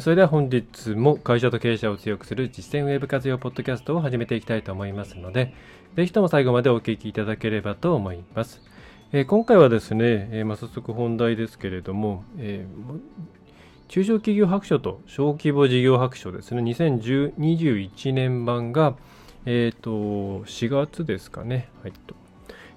[0.00, 5.52] それでは本日も会社と経営者を強くする実践ウェブ活用ポッドキャストを始めていきたいと思いますので、
[5.96, 8.62] ぜひとも最後までお聞きいただければと思います。
[9.12, 13.00] え今回はですね、えまあ、早速本題ですけれども、えー、
[13.88, 18.96] 中小企業白書と小規模事業白書ですね、2021年版が、
[19.44, 22.14] え、ー、と、4月ですかね、はいと。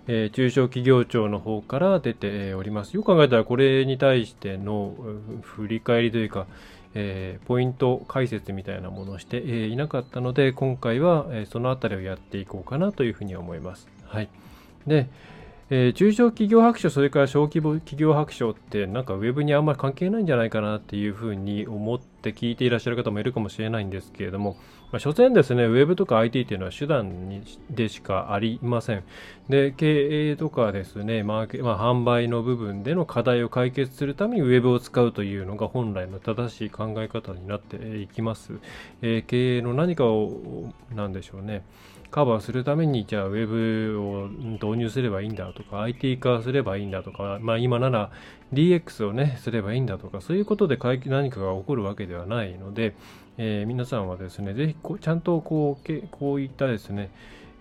[0.08, 2.96] えー、中小企業庁の方から出ております。
[2.96, 4.94] よく考えたらこれに対しての
[5.42, 6.48] 振り返りというか、
[6.96, 13.88] えー、ポイント解説みたいなものをして、えー、いなかったので、今回は、えー、そのあたりをやっていこうかなというふうに思います。
[14.06, 14.30] はい。
[14.88, 15.10] で、
[15.72, 24.58] えー、中小企業白書、それから小規模企業白書って、なんかウェブにあんまり関係ないんじゃないかなっていうふうに思って聞いていらっしゃる方もいるかもしれないんですけれども、
[24.92, 29.04] まあ、所詮ですね、ウェブとか IT っていうのは手段にでしかありません。
[29.50, 38.54] で、経営とかですね、マーケまあ、販売の部分での課題を解決するためにウェブを使うというのが本来の正しい考え方になっていきます。
[39.04, 41.64] えー、経営の何かを、なんでしょうね。
[42.10, 48.10] カバーするために、じゃあ Web を導入すればいいんだとか、IT 化すればいいんだとか、まあ今なら
[48.54, 52.96] DX をね、すればいいんだとか、そういうことで何かが起こるわけではないので、
[53.38, 57.12] えー、皆さんはですね、ぜひこちゃんとこうこういったですね、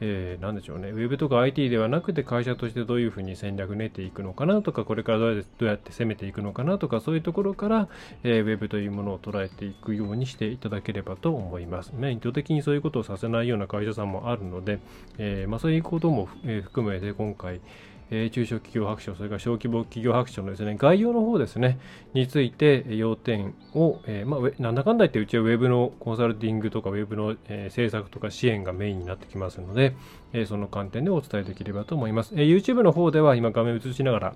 [0.07, 7.89] えー、なんでしょうね、ウェブとか IT ではなくて会社としてどういうふうに戦略練っていくのかなとか、これからどうやって攻めていくのかなとか、そういうところから、
[8.23, 11.93] えー、ウェブというものを捉えていくようにしていただければと思います。
[11.93, 14.79] ね、意図的にそういうことをさせないような会社さんもあるので、
[15.17, 17.61] えー、まあ、そういうことも、え含めて今回、
[18.11, 21.79] え中小企業白書、それから小規模企業白書のですね、概要の方ですね、
[22.13, 29.95] について要点を、えー、まあ、なんだかんだ言ってうちはウェブのコンサルティングとかウェブの、えー、制作とか支援がメインになってきますので、
[30.33, 32.35] え、その観点でお伝えできればと思います。
[32.37, 34.35] え YouTube の方では今画面映しながら、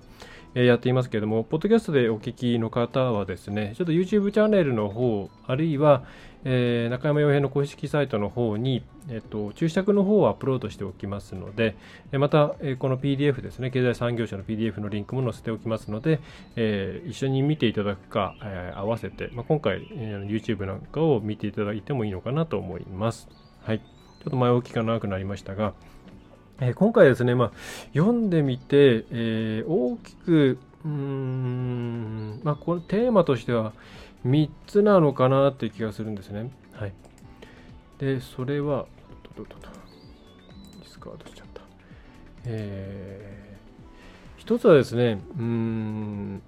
[0.55, 6.03] えやっていますけれども、ポッドキャストでお聞きの方はですね、ちょっと YouTube チャンネルの方、あるいは、
[6.45, 11.75] えー、中山洋平の公式サイトの方に、えっと、注釈の方をアップロードしておきますので、
[12.13, 16.19] また、えこの PDF ですね、経済産業省の PDF のリンクも載せておきますので、
[16.55, 23.27] えー、一緒に見ていただくか、えー、合わせて、まあ、今回、え、YouTube なんかを見ていただいてもいいのかなと思います。
[23.61, 23.79] はい。
[23.79, 23.85] ちょ
[24.27, 25.73] っと前置きが長くなりましたが、
[26.61, 27.51] え今回ですね、まあ、
[27.93, 33.73] 読んでみて、え大きく、うーん、まあ、このテーマとしては、
[34.25, 36.51] 3つなのかなっていう気がするんですね。
[36.73, 36.93] はい。
[37.99, 38.85] で、それは、
[39.23, 39.69] とととと、
[40.79, 41.61] ディスカードしちゃった。
[42.45, 46.41] えー、一つはですね、うん、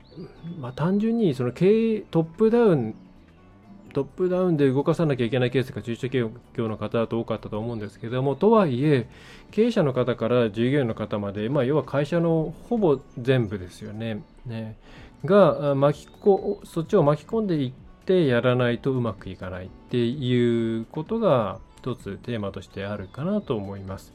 [0.60, 2.96] まあ単純にその経営、トップダウン、
[3.94, 9.08] トップダウンで動かさなきゃいけないケースが中小企業の方だと多かったと思うんですけども、とはいえ、
[9.52, 14.24] 経営者の方から従業員の方まで、まあ、要は会社のほぼ全部ですよね。
[14.46, 14.78] ね
[15.26, 17.72] が巻きこそっちを巻き込んでいっ
[18.06, 24.14] てやらないとうまくいかないっていうことが一つテーマとしてあるかなと思います。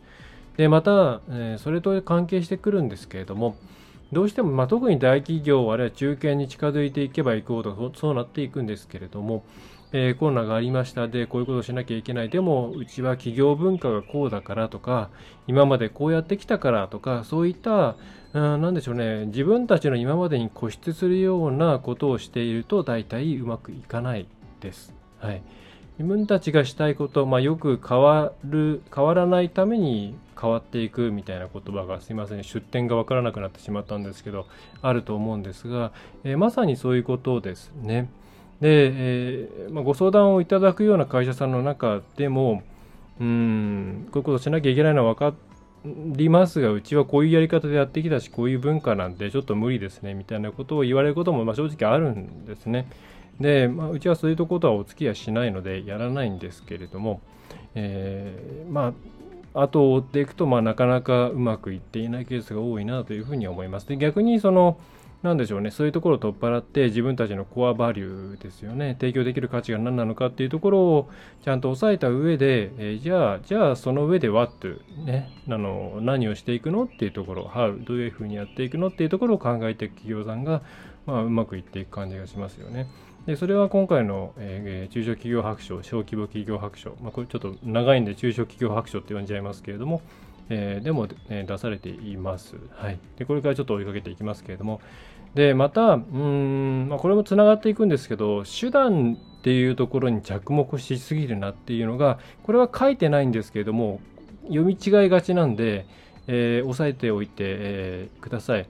[0.57, 3.57] でまた、えそれと関係してくるんですけれども
[4.13, 9.45] どうしても、まあ、特に大企業あるいは中堅に近づいていけばいくほどそうなっていくんですけれども、
[9.99, 15.09] えー、コロナがありましたでこういうことをしなきゃいけないでもうちは企業文化がこうだからとか
[15.47, 17.97] 今までこうやってきたからとかそういった
[18.35, 24.27] 何でしょうね自分たちの今までに固執するようなことをしていると大体うまくいかない
[24.61, 24.93] です。
[25.19, 25.41] はい、
[25.99, 34.47] 自分たちがしたいこと、まあ、よく変わる変わらないために変わっていくみたいな言葉がすいません出典が分からなくなってしまったんですけど
[34.83, 35.93] あると思うんですが、
[36.23, 38.11] えー、まさにそういうことですね。
[38.61, 42.63] で、えー、まあ、ご相談をいただくような会社さんの中でも
[43.21, 45.35] うんこういうことしなきゃいけないのは分か
[45.85, 52.89] りますが、うちはこういうやり方でやってきたし、こういう文化なんでちょっと無理ですね、みたいなことを言われることもま正直あるんですね。
[53.41, 57.21] で、まあ、うちはそういうとことはお付き合いしないのでやらないんですけれども、
[57.75, 58.95] えー、ま
[59.55, 63.89] あ、後を追っていくと、まあ、なかなかうまくいっていないケースが多いなというふうに思います。
[63.89, 64.79] で逆にその
[65.27, 71.11] なんでしょうね、そういうところを取っ払って自分たちのコアバリューですよね、提供できる価値が何なのかっていうところを
[71.45, 80.63] ちゃんと押さえた上で、えー、じゃあ、じゃあその上で What、ね、あの何をしていくのっていうところ、How、どういうふうにやっていくのっていうところを考えていく企業さんが、
[81.07, 82.87] まあ、うまくいっていく感じがしますよね。
[83.27, 90.01] でそれは今回の、えー、中小企業白書、小規模企業白書、まあ、これちょっと長いんで中小企業白書って呼んじゃいますけれども、
[90.49, 92.57] えー、でも、えー、出されています。
[92.71, 94.81] はい、でこれからちょっと追いかけていきますけれども、
[95.37, 104.01] でまた、うん、まあ、これもつながっていくんですけど、手段っていうところに着目しすぎるなっていうのが、これは書いてないんですけれども、
[104.45, 105.87] 読み違いがちなんで、
[106.27, 108.67] えー、押さえておいて、えー、ください、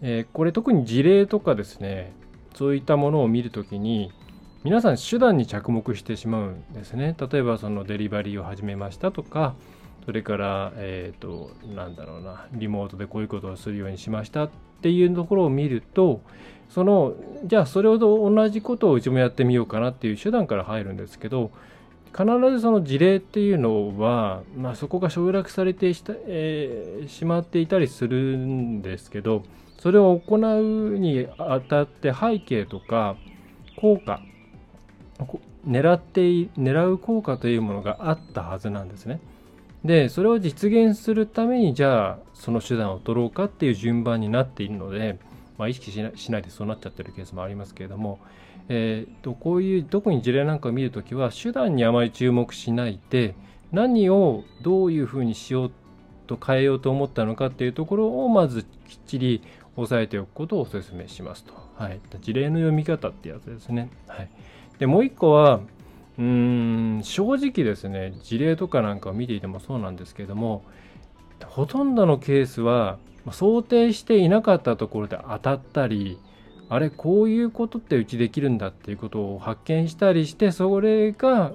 [0.00, 2.12] えー、これ特に事例とかですね、
[2.54, 4.12] そういったものを見るときに
[4.62, 7.16] 皆さん手段に着目してしまうんですね。
[7.18, 9.54] 例えばそのデリバリーを始めましたとか
[10.04, 16.20] それからえっ、ー、となんだろうなリモートでこういうことをするようにしましたっていうところを見ると
[16.68, 17.14] その
[17.44, 21.50] じゃあそれほど同じことをうちもやってみようかなっていう手段から入るんですけど
[22.16, 29.42] 必ずその事例っていうのは、まあ、そこが省略されてした、えー、しまっていたりするんですけど
[29.78, 33.16] それを行うにあたって背景とか
[33.76, 34.20] 効果
[35.66, 36.20] 狙って
[36.58, 39.20] 狙う効果というものがあったはずなんですね。
[39.86, 45.18] でそれを実現するためにじゃあその手段を取ろうかっていう順番になっているので、
[45.58, 48.18] まあ、意識しないでそうなっちゃってるケースもありますけれども、
[48.68, 53.36] えーと、こういう特に事例なんかを見るときは手段にあまり注目しないで
[53.70, 55.72] 何をどういうふうにしよう
[56.26, 59.42] と変えようと思ったのかっていうところをまずきっちり
[59.76, 61.52] 押さえておくことをお勧めしますと。
[61.76, 63.90] はい、事例の読み方ってやつですね。
[64.08, 64.30] はい、
[64.78, 65.60] でもう一個は
[66.18, 70.64] うーん正直ですね事例とかなんかを見ていてもそうなんですけども
[71.44, 72.98] ほとんどのケースは
[73.30, 76.18] 想定していなかったところで当たったり
[76.68, 81.52] あれこういうことってうちできるんだっていうことを発見したりしてそれが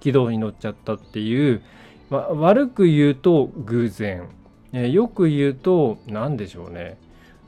[0.00, 1.62] 軌道に乗っちゃったっていう、
[2.10, 4.28] まあ、悪く言うと偶然、
[4.72, 6.98] えよく言うと何でしょうね。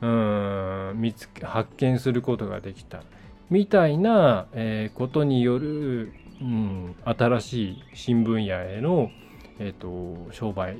[0.00, 3.02] うん見つ発見することができた。
[3.50, 9.10] みたいな、えー、ことによる、うん、新しい新分野への、
[9.58, 10.76] えーと、商売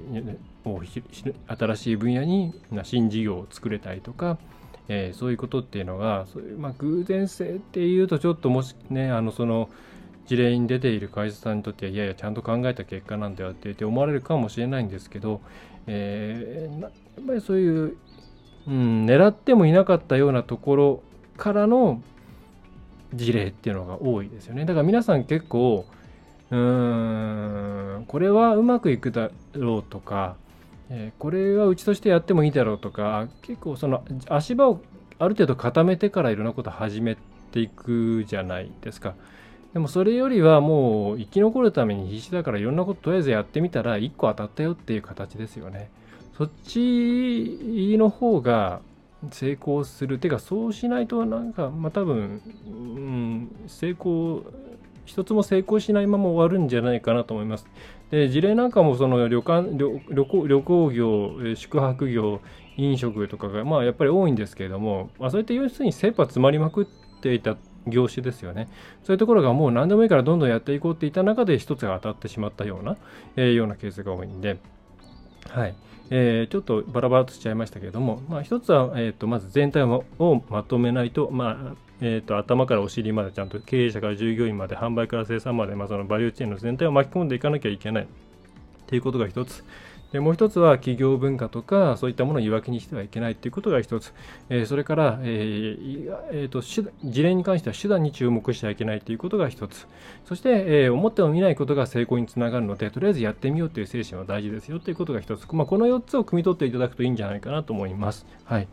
[0.65, 0.81] を
[1.47, 4.39] 新しい分野に新事業を作れたりとか、
[4.89, 9.69] えー、そういうことっていうのがそういう、まあ、偶然性っていうとちょっともしねあのその
[10.27, 15.41] 事例に出ている会社さんにとってはいやいやちゃんと考えた結果なんだよってって思われるかもしれないんですけど、
[15.87, 16.93] えー、やっ
[17.27, 17.97] ぱりそういう
[18.67, 21.03] うん、狙ってもいなかったようなところ
[21.37, 22.03] からの
[23.15, 24.65] 事例っていうのが多いですよね。
[24.65, 25.87] だから皆さん結構
[26.51, 30.37] うーんこれはうまくいくだろうとか、
[30.91, 34.81] えー、これはうちとしてやってもいいだろうとか結構その足場を
[35.19, 37.17] ある程度固めてからいろんなこと始め
[37.51, 39.15] ていくじゃないですか。
[39.73, 45.91] でもそれよりはもう生き残るために必死だからいろんなこととりあえずやってみたら1個当たったよっていう形ですよね。
[46.39, 48.81] そっちの方が
[49.31, 54.45] 成功するてかそうしないとなんかまあ多分、うん、成功
[55.05, 57.67] 一つも成功しないまま終わるんじゃないかなと思います。
[58.11, 62.41] で事例なんかもその旅館旅行旅行業宿泊業
[62.77, 66.87] 飲食とかがまあやっぱり多いんですけれども、まあ、そういった要するに切羽詰まりまくっ
[67.21, 67.57] ていた
[67.87, 68.69] 業種ですよね。
[69.05, 72.97] そういうところがもう何でもいいからどんどんやっていこうっていった中で一つが当たってしまったような、
[73.37, 74.59] えー、ようなケースが多いんで、
[75.49, 75.75] はい。
[76.11, 80.05] えー、ちょっとバラバラとしちゃいましたけれども、まあ、一つは、えーと、まず全体を
[80.49, 88.09] まとめないと、まあえーと、頭からお尻までちゃんと経営者から従業員まで販売から生産まで、まあ、そのバリューチェーンの全体を巻き込んでいかなきゃいけない
[88.87, 89.65] ということが一つ。
[90.17, 94.15] でもう一つは企業文化とかそういったものを言い訳にしてはいけないということが一つ、
[94.49, 99.87] えー、それから、えーえーと、事例に関しては手段に注目してはいけないということが一つ。
[100.25, 100.49] そして、
[100.85, 108.25] えー、思ってもみないことが成功につながるのでとりあえずやってみようという精神は大事ですよということが一つ、まあ、この4つを汲み取っていただくといいんじゃないかなと思います。
[108.45, 108.63] はい。
[108.63, 108.67] っ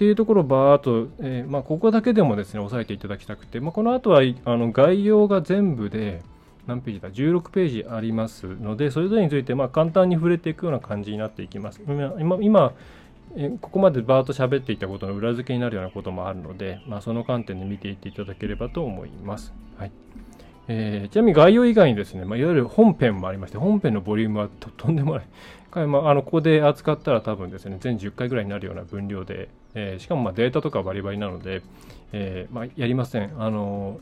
[0.00, 6.22] ていうところをバーっと、えーまあ、ここだけでもですね押さえていただきたくて、まあ、この後はあの概要が全部で、
[6.66, 12.72] 何ページだ？16ページありますのでそれぞれについてま簡単に触れていくような感じになっていきます今今
[13.60, 19.52] ここまでバーッと喋っていたことの裏付けになるようなこともあるので、まあ、その観点で見ていっていただければと思います。
[19.78, 19.92] はい
[20.66, 25.86] えー、ちなみに概要以外にですね、まあ、いわゆる本編もありまして、本編のボリュームはとんでもない。
[25.86, 31.62] まあ、あのここで扱ったら多分ですね、全10回ぐらいになるような分量で、えー、しかもまデータとかバリバリなので、
[32.12, 33.32] えー、まあ、やりません。
[33.38, 34.00] あの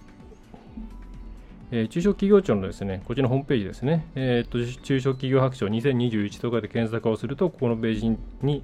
[1.70, 8.62] えー、中小企業庁のですね、こちらのホームページですね、えーと、中小企業白書2021とかで検索をすると、ここのページに、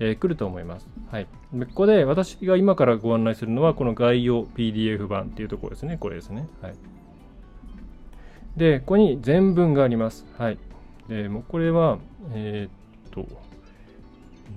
[0.00, 0.88] えー、来ると思います。
[1.10, 1.26] はい。
[1.26, 5.96] ここで私が今からご案内するのは、この概要 PDF 版っていうところですね。
[5.96, 6.48] これですね。
[6.60, 6.74] はい。
[8.56, 10.26] で、ここに全文があります。
[10.36, 10.58] はい。
[11.08, 11.98] で、もうこれは、
[12.32, 13.26] えー、っと、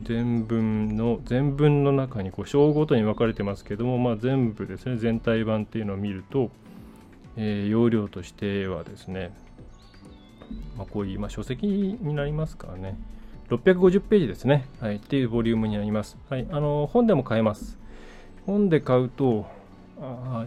[0.02, 6.50] 全文の全文の中にこう章ごとに分かれてますけども、まあ、全部ですね全体版っていうのを見ると、
[7.38, 9.36] えー、容量としてはですね、
[10.78, 12.98] まあ、こういう、まあ、書籍になりますからね。
[13.50, 17.78] 650ページですね、はい、っていうボリュームになります、はい、あの本でも買えます。
[18.46, 19.46] 本で買うと
[20.02, 20.46] あ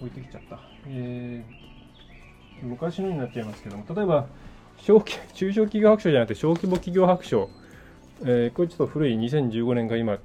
[0.00, 3.84] 置いてきちゃった、えー、昔のになっちゃいますけども。
[3.94, 4.26] 例えば
[4.78, 5.00] 小
[5.34, 7.48] 中小企業白書じゃなくて小規模企業白書。
[8.24, 9.16] えー、これちょっと古い。
[9.18, 10.18] 2015年が今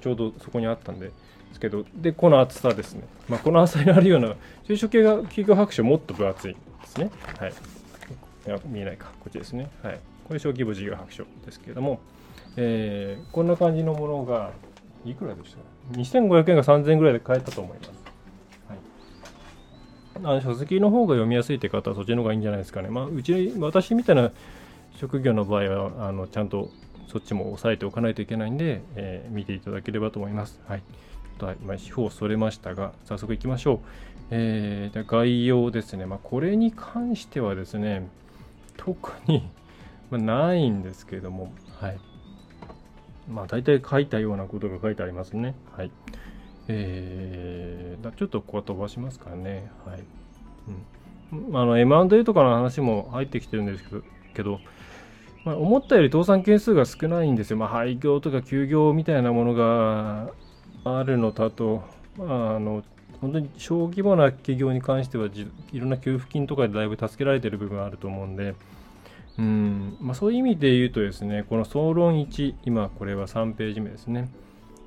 [0.00, 1.10] ちょうどそこにあったんで。
[1.48, 4.34] ですけどでこの厚さですね、まあ、この厚さにあるような
[4.66, 7.10] 中小系が企業白書もっと分厚いですね。
[7.38, 7.52] はい。
[8.66, 9.06] 見えないか。
[9.20, 9.70] こっちですね。
[9.82, 10.00] はい。
[10.24, 12.00] これ小規模事業白書ですけれども、
[12.56, 14.52] えー、こんな感じのものが
[15.04, 15.58] いくらでした？
[15.58, 15.64] か
[16.00, 17.96] 2500円が3000円ぐらいで買えたと思います。
[20.18, 22.88] あの書籍の方が読みやすいって方はそっちの方がいいんじゃないですかね。
[22.88, 24.32] まあ、うち、私みたいな
[24.98, 26.70] 職業の場合は、あのちゃんと
[27.06, 30.60] そっちも押さえておかないといけないんで、えー、見ていただければと思います。
[30.66, 30.82] はい。
[31.36, 33.78] と今、四方それましたが、早速いきましょう。
[34.30, 36.06] えー、概要ですね。
[36.06, 38.08] まあ、これに関してはですね、
[38.76, 39.48] 特に、
[40.10, 41.98] まあ、ないんですけれども、はい。
[43.28, 45.54] まあ、大体書いたようなことが書いてありますね。
[45.76, 45.90] はい。
[46.68, 49.70] えー、ちょっとここは飛ばしますからね。
[49.84, 50.02] はい。
[51.32, 54.02] うん、あの M&A とかの話も入ってきてるんですけど、
[54.34, 54.60] けど
[55.46, 57.56] まあ、思ったより倒産件数が少ないんですよ。
[57.56, 60.32] まあ、廃業とか休業みたいなものが
[60.86, 61.82] あるのだと、
[62.16, 62.84] まあ、あの
[63.20, 65.28] 本当に小規模な企業に関しては
[65.72, 68.54] いろんな給付金とかでだいぶ助けられてる部分があると思うんで、
[69.38, 74.30] うんまあ、そういう意味で言うとですね、この総論1、今これは3ページ目ですね。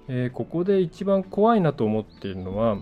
[0.08, 2.78] えー、ここで一番怖いなと思っているのは、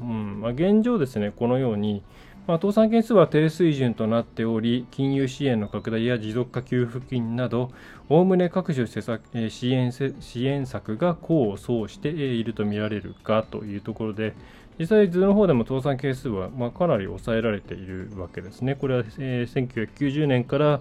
[0.00, 2.02] うんまあ、現状ですね、このように、
[2.46, 7.72] まあ、倒産件数は低水準となっており、金融支援の拡大や持続化給付金など、
[8.10, 14.34] おおむね各種施策支援支援策が功を奏しているとみられるかというところで、
[14.78, 18.76] 実際図の方でも倒産件数はまかなり抑えられているわけですね。
[18.76, 20.80] これは、え1990年から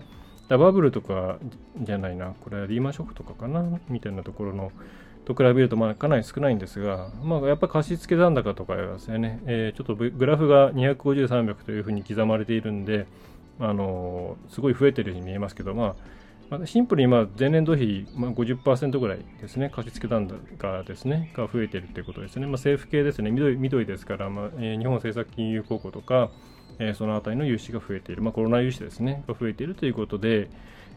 [0.49, 1.39] バブルとか
[1.81, 4.71] じゃないな、これはリーマンショックとかかな、みたいなところの
[5.25, 13.07] と比べるとまあかなり少ないんですが、まあ、やっぱり貸付残高とかですね、えー、ちょっとグラフが250、300というふうに刻まれているんで、
[13.59, 15.95] あのー、すごい増えているように見えますけど、まあ、
[16.49, 20.27] まシンプルにま前年度比、まあ、50%ぐらいですね、貸付残
[20.57, 22.45] 高ですね、が増えているということですね。
[22.45, 26.31] まあ、政府系ですね、緑緑ですから、まあえ、日本政策金融公庫とか、
[26.79, 30.49] えー、そのあたりの融資が増えている、まあ、コロナ融資ですね、が増えているということで、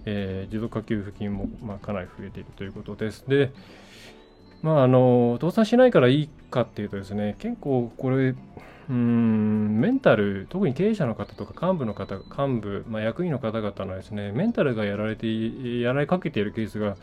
[0.04, 3.24] えー、持続化給付金もまかなり増えているということです。
[3.28, 3.52] で、
[4.62, 8.34] まあ、あの倒産しないからいいかっていうとですね結構これ
[8.90, 15.28] うんメンタル特に経営者の方とか幹部の方幹部、まあ、役員の方々のですねメンタルがやられて
[15.80, 16.96] やられかけているケースが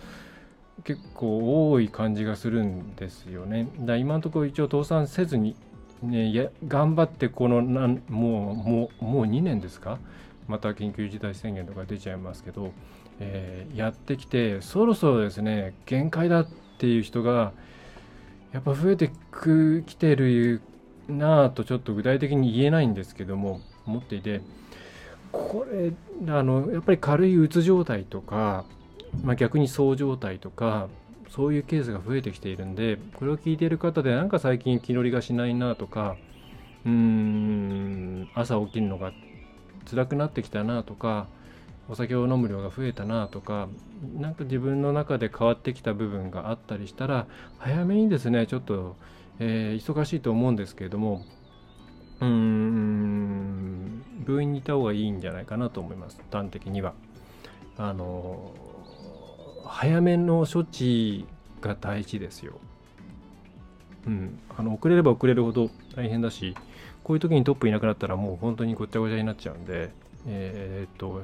[0.84, 3.70] 結構多い感じがするんですよね。
[3.79, 5.56] だ今のところ一応倒産せずに、
[6.03, 9.98] ね、や頑張ってこのなんもうもうもう2年ですか？
[10.48, 12.72] また緊急事態宣言とか出ちゃいますけど、
[13.20, 17.53] えー、やってきてそろそろですね限界だっていう人が
[18.51, 19.10] やっぱ増えて
[19.86, 20.62] きてる
[21.10, 24.42] なぁとちょっと具体的に言えないんですけども思っていて
[25.32, 25.94] これ
[26.32, 28.66] あのやっぱり軽いうつ状態とか、
[29.24, 30.88] まあ、逆にそう状態とか
[31.30, 36.16] そういうケースが増えてきているんでこれを聞いている方でなんか最近気乗りがしないなとか
[36.86, 39.12] うーん朝起きるのが
[39.90, 41.28] 辛くなってきたなとか
[41.90, 43.70] お酒を飲む量が増えたなとか
[44.18, 48.96] 何か自分の中で変わってきた部分があったりしたら早めにですねちょっと、
[49.39, 51.24] えー、忙しいと思うんですけれども
[52.20, 56.94] うーん病院にいた方がいいんじゃないかなと思います端的には。
[57.77, 58.51] あの
[59.65, 61.27] 早めの処置
[61.62, 62.60] が大事ですよ。
[64.08, 66.56] うん、あの遅れれば遅れるほど大変だし
[67.03, 69.91] こういう時にトップいなくなったらもう本当にごちゃごちゃになっちゃうんで
[70.25, 71.24] えー、っと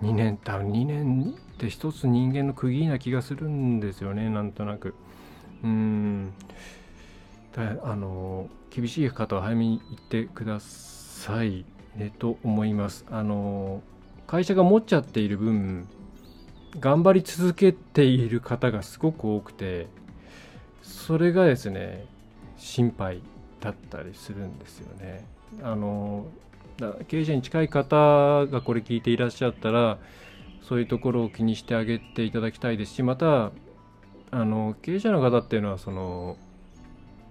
[0.00, 4.94] 2年多分2年って一つ人間の区切りな気がするんですよねなんとなく。
[5.64, 6.32] うん
[7.56, 11.64] あの厳しい方は早めに行ってください
[11.96, 13.04] ねと思います。
[13.10, 13.82] あの
[14.26, 15.86] 会社が持っちゃっている分
[16.80, 19.86] 頑張り続けている方がすごく多くて
[20.82, 22.06] それがですね
[22.56, 23.20] 心配
[23.60, 25.24] だったりするんですよね。
[25.62, 26.26] あの
[27.06, 29.98] 経営者に近い方がこれ聞いていらっしゃったら
[30.62, 33.52] そういうところを気にしてあげていただきたいですしまた
[34.32, 36.36] あの経営者の方っていうのはその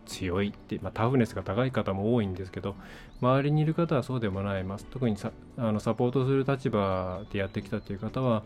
[0.05, 2.75] 強いって、まあ、タフネスが高い方も多いんですけど
[3.21, 8.43] 周りにいる方はそうでもないます特にさあのサポートする立場でやってきたという方は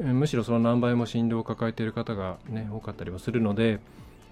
[0.00, 3.80] むしろその何倍も振動を抱えている方が、ね、多かったりもするので、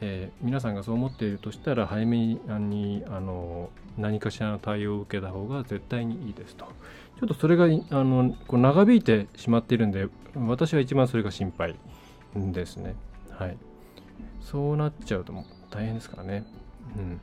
[0.00, 6.66] えー、皆さんがそう思っているとしたら早めにあの何かしらの対応を受けた方が絶対にいいですと。
[7.18, 7.68] ちょっとそれがあ
[8.02, 11.76] のこう長引いてしまっているんで私は一番それが心配
[12.34, 12.94] ですね。
[13.30, 13.56] はい。
[14.40, 16.44] そうなっちゃうともう大変ですからね。
[16.96, 17.20] うん。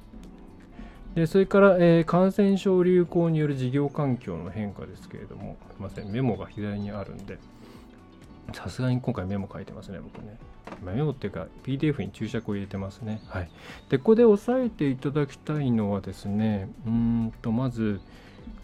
[1.16, 7.40] でそれから、えー、感染症流行による事業環境の変化ですけれども、すみません、メモが左にあるんで、
[8.54, 10.38] さすがに今回メモ書いてますね、僕ね。
[10.84, 13.22] メモっていうか PDF に注釈を入れてますね。
[13.28, 13.50] はい。
[13.90, 18.00] で、ここで押さえていただきたいのはですね、うんと、まず、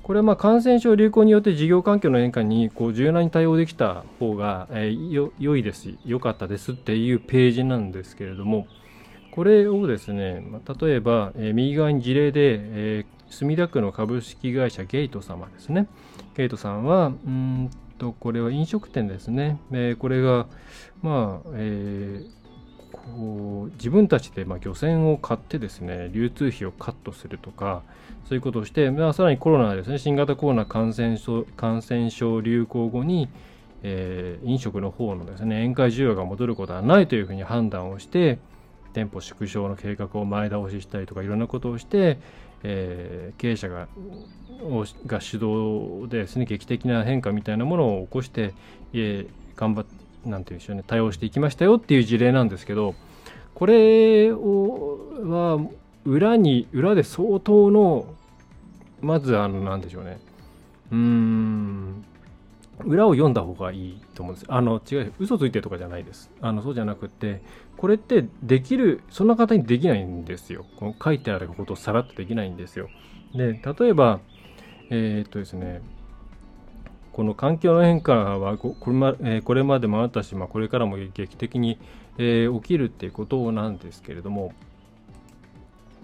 [0.03, 8.67] これはま感染症流行によって事業環境の変化にこう柔軟に対応できた方が、えー、良いです良かったですっていうページなんですけれども
[9.33, 10.43] これをですね、
[10.79, 15.87] 例えば、えー、右側に事例で、えー、墨田区の株式会社ゲイト様ですね。
[16.35, 20.45] ゲイトさんはうんとこれは飲食店ですね、えー、これが
[21.01, 22.43] まあ、えー
[22.93, 27.81] こう自分たちでま漁船を買ってですね流通費をカットするとか
[28.29, 33.27] そういうことをして、まあ、さらにコロナですね新型コロナ感染症感染症流行後に、
[33.81, 38.37] えー、飲食の方のですね宴会需要が戻ることはないというふうに判断をして
[38.93, 42.19] 店舗縮小の計画を前倒ししたりとかいろんなことをして、
[42.63, 43.87] えー、経営者が
[45.07, 48.53] が主導でですね劇的な変化みたいなものを起こして、
[48.93, 52.95] えー、頑張ってなんていうんでしょうね対応していきましたよっていう事例なんですけど
[53.53, 55.59] これをは
[56.05, 58.05] 裏に裏で相当の
[59.01, 60.19] まずあのなんでしょうね
[60.91, 62.05] うーん
[62.85, 64.45] 裏を読んだ方がいいと思うんです。
[64.49, 66.31] あの違う嘘ついてとかじゃないです。
[66.41, 67.41] あのそうじゃなくて
[67.77, 70.65] これってできるそんな方にできないんですよ。
[70.77, 72.89] この書いてあることをさらっとできないんですよ。
[73.33, 74.19] で例えば
[74.89, 75.81] えー、っとですね
[77.11, 81.77] この環境の変化はこれま,、えこれまでもあったし、まあ、これからも劇的に、
[82.17, 84.53] え、起きるっていうことなんですけれども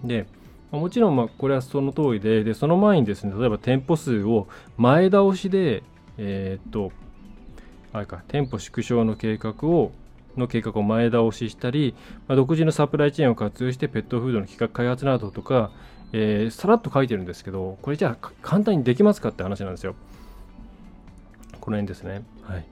[0.03, 0.27] で
[0.71, 4.47] もちろんまこれはその通りででその前にですね例えば店舗数を
[4.77, 5.83] 前倒しで
[6.17, 6.91] えー、っと
[7.91, 9.91] あれか店舗縮小の計画を
[10.37, 11.95] の計画を前倒ししたり、
[12.27, 15.71] まあ、独自のサプライチェーンを活用してペットフードの企画開発などとか、
[16.13, 19.95] えー、さらっと書いてるんですけどこれじゃあ簡単にできますかって話なんですよ。
[21.59, 22.23] この辺ですね。
[22.43, 22.65] はい。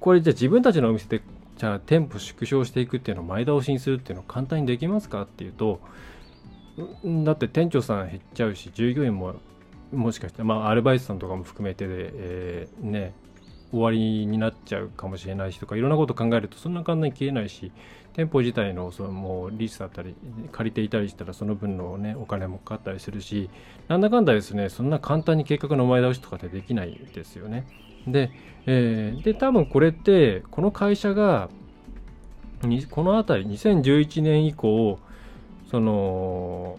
[0.00, 1.22] これじゃあ自分たちのお店で
[1.56, 5.80] じゃあ店舗縮小していくっていうのを前倒しにするっていうのを簡単にできますかっていうと
[7.24, 9.36] だって店長さん減っちゃうし従業員も
[9.92, 13.14] もしかしてまあアルバイトさんとかも含めてで、えー、ね
[13.76, 17.72] 終わりになっちゃうかもしれないしとかいろんなこと考えるとそんな簡単に消えないし
[18.14, 20.14] 店舗自体のそのもうリースだったり
[20.50, 23.50] 借りていたりしたらその分のねお金もかかったりするし
[23.88, 27.66] なんだかんだですねそんな簡単に計画の前倒しとかってできないですよね。
[28.06, 28.30] で,、
[28.66, 31.50] えー、で多分これってこの会社が
[32.90, 34.98] この辺り2011年以降
[35.70, 36.78] その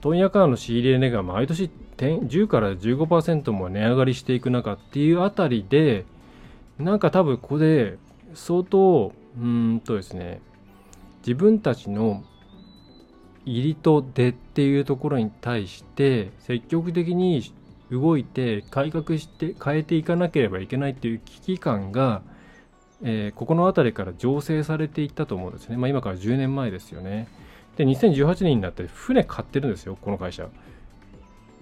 [0.00, 6.06] 問屋からの仕入れ値が毎年10から15%も値上がりしていく中っていうあたりで
[6.80, 7.98] なんか多分ここで
[8.34, 10.40] 相当うんとですね
[11.26, 12.24] 自分たちの
[13.44, 17.52] 入りと出っていうところに対して積極的に
[17.90, 22.22] 動いて改革して変えていかなければいけないっていう危機感が、
[23.02, 25.76] えー、ここの辺りから醸成されていったと思うんですね。
[25.76, 27.26] まあ、今から10年前ですよね。
[27.76, 30.48] で、2018年になって船買ってるんですよ、この会社。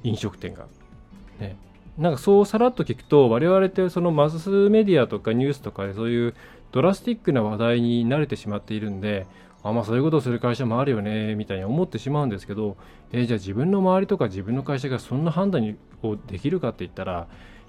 [0.03, 0.67] 飲食店が。
[1.41, 1.57] ね。
[1.99, 6.35] なんかそうさらっと聞くと我々ってそのマスメディアとかニュースとかでそういう
[6.71, 9.27] ドラスティックな話題に慣れてしまっているんで
[9.65, 12.77] あまあそういうことをする会社もあるよねみたいに思ってしまうんですけど、
[13.13, 17.27] えー、じゃあ自分の周りとか自分の会社がそんな判断をできるかって言ったら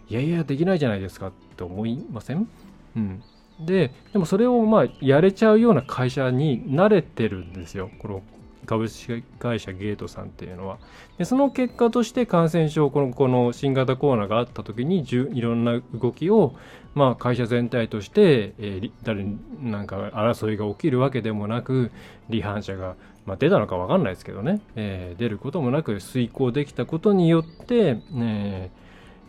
[0.07, 2.47] いやいやできないじゃないですかって思いません？
[2.95, 3.23] うん。
[3.59, 7.91] で、でもそれをまあやれちゃうような会社に慣れてるんですよ。
[7.99, 8.21] この
[8.69, 10.77] 株式会社ゲートさんっていうのは。
[11.17, 16.53] でその結果として感染症このこの新型コロナがあった時にいろんな動きを、
[16.93, 19.25] まあ、会社全体として、えー、誰
[19.59, 21.89] なんか争いが起きるわけでもなく
[22.29, 28.71] 離反者が、まあ、出たのか分かんないですけどね、えー、出ることもなく遂行できたことによって、ね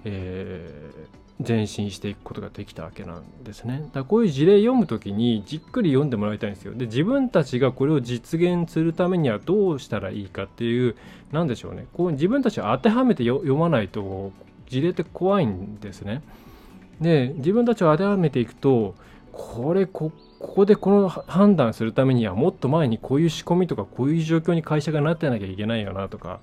[0.04, 3.88] えー前進していくことができたわけなんですね。
[3.92, 6.74] だこういう事例読む時にじっくり読んでもらいたいんですよ。
[6.74, 10.96] で自分たちがこれを実現するためにはどうしたらいいかっていう
[11.32, 14.32] 何でしょうねこう自分たちを当てはめて読まないと
[14.68, 16.22] 事例って怖いんですね。
[17.00, 18.94] で自分たちを当てはめていくと
[19.32, 26.40] これここでこの判断するためにはもっと前にこういう仕込みとかこういう状況に会社がなってなきゃいけないよなとか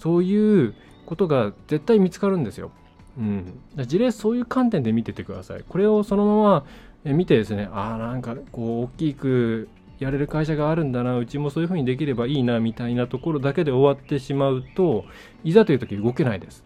[0.00, 0.74] そういう
[1.06, 2.72] ことが絶対見つかるんですよ。
[3.18, 5.64] うん、事例そういう観点で見ててください。
[5.68, 6.64] これをそのま
[7.04, 15.04] ま見てですね、ああ、なんかこう大きくやれる会社があるんだな、うちもそういうふうにできればいいなみたいなところだけで終わってしまうと、
[15.44, 16.64] いざという時動けないです。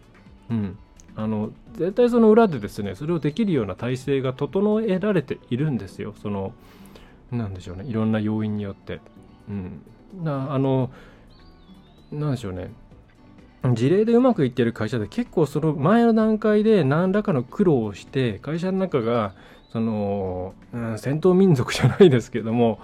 [0.49, 0.77] うん。
[1.19, 6.53] あの絶対その裏でですねそれをできるような体制が整えられているんですよその
[7.29, 9.01] なんでしょうねいろんな要因によって
[9.49, 9.81] うん
[10.23, 10.91] なあの
[12.11, 12.71] なんでしょうね
[13.73, 19.33] 事例でうまくいってる会社で結構その前の段階で何らかの苦労をして会社の中が
[19.71, 22.79] その、うん、戦闘民族じゃないですけども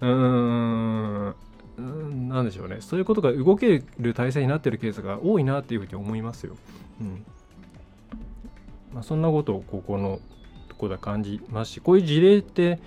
[0.00, 1.34] うー
[1.80, 6.56] んなんでしょうねそういうことが動ける体制になってるケースが多いなっていうふうに思いますよ。
[7.00, 7.24] うん
[8.92, 10.18] まあ、そんなことをここの
[10.68, 12.80] ところで感じますしこういう事例って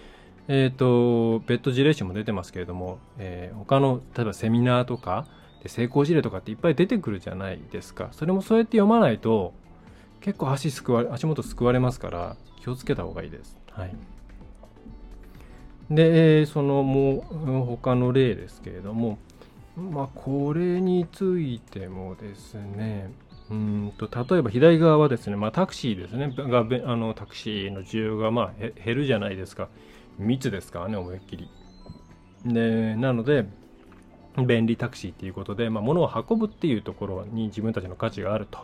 [0.48, 5.28] えっ、ー、と別途事例集も出てますけれども、えー、他の例えばセミナーとか
[5.64, 8.10] で成功事例とかっていっぱい出てくるじゃないですか。
[8.12, 9.54] それもそうやって読まないと
[10.20, 13.58] 結構足すくわ足元すくわれますから気をつけた方がいいです。
[13.72, 13.96] はい、
[15.90, 19.18] で、そのもう他の例ですけれども、
[19.76, 23.12] まあ、これについてもですね、
[23.50, 26.34] うんと例えば左側はですね、まあ、タクシーですね。
[26.38, 29.70] があのタクシーの需要がまあ減るじゃないですか。
[30.18, 31.50] 密ですからね思いっきり。
[32.46, 33.46] でなので
[34.38, 38.60] 便利タクシーっていうことで、まあ、物を運ぶっていうところに自分たちの価値があると、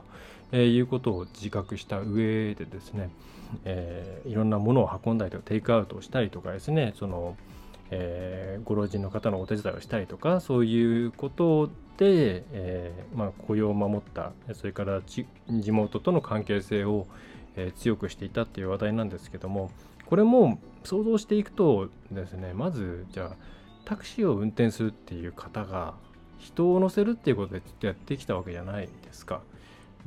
[0.51, 3.09] えー、いうことを自覚した上でですね、
[3.65, 7.35] えー、いろんなものを運んだりとかテイクアウトをしたりとかですねその、
[7.91, 15.25] えー、ご老人の方のお手伝いをしたりとかそういうことで、えー、まあ、雇用を守ったそれから地
[15.71, 17.07] 元との関係性を、
[17.55, 19.71] え、強くしていたっていう話題なんですけども
[20.05, 23.35] これも想像していくとですねまずじゃあ
[23.87, 25.93] タクシーを運転するっていう方が
[26.39, 29.41] 人を乗せるっていうことでやってきたわけじゃないですか。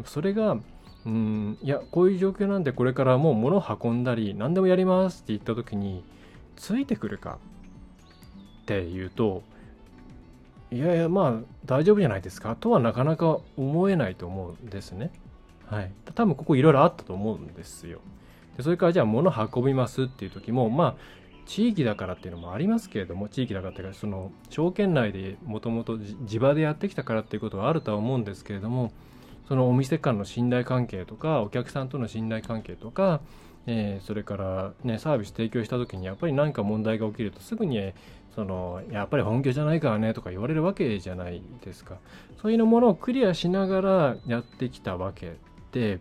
[0.05, 0.59] それが
[1.07, 6.05] うんいやこういう状況なんでこれからもう物を運んだり何でもやりますって言った時に
[6.57, 7.38] ついてくるか
[8.62, 9.43] っていうと
[10.71, 12.55] いやいやまあ大丈夫じゃないですか？
[12.57, 15.11] とはなかなか思えないと思うんですね。
[15.66, 15.90] はい。
[16.14, 18.01] 多分ここいろいろあったと思うんですよ。
[18.59, 21.19] でそれからじゃあ物運びますっていう時もまあ
[21.50, 28.92] 地域だからっていうのもありますけれども地域だからっていうかその証券内でもともと地場でやってきたからっていうことはあるとは思うんですけれども
[29.48, 33.20] そのお店間の信頼関係とかお客さんとの信頼関係とか
[33.66, 37.92] えー、それから、ね、サービス提供した時にやっぱり何か問題が起きるとすぐに
[38.34, 41.98] そのやっぱり本業じゃないからねとか言われるわけじゃないですか。
[42.40, 45.36] そういうものをクリアしながらやってきたわけ
[45.72, 46.00] で、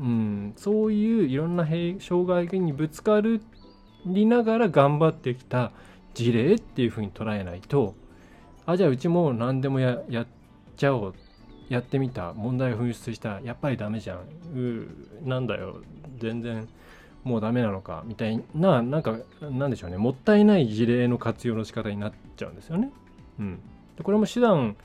[0.00, 1.66] うん、そういういろんな
[2.00, 3.57] 障害にぶつかるっ
[4.08, 5.72] りながら頑張ってきた
[6.14, 7.94] 事例っていうふうに捉えないと
[8.66, 10.26] あじゃあうちも何でもやっ
[10.76, 11.14] ちゃおう
[11.68, 14.18] やってみた問題を噴出したやっぱりダメじゃん
[14.54, 15.82] うなんだよ
[16.18, 16.68] 全然
[17.24, 22.90] もうダメなのかみたいななんかなんでしょうねもったいない事例の活用の仕方になっちゃうんですよね。
[23.38, 23.60] うん、
[23.96, 24.76] でこれも手段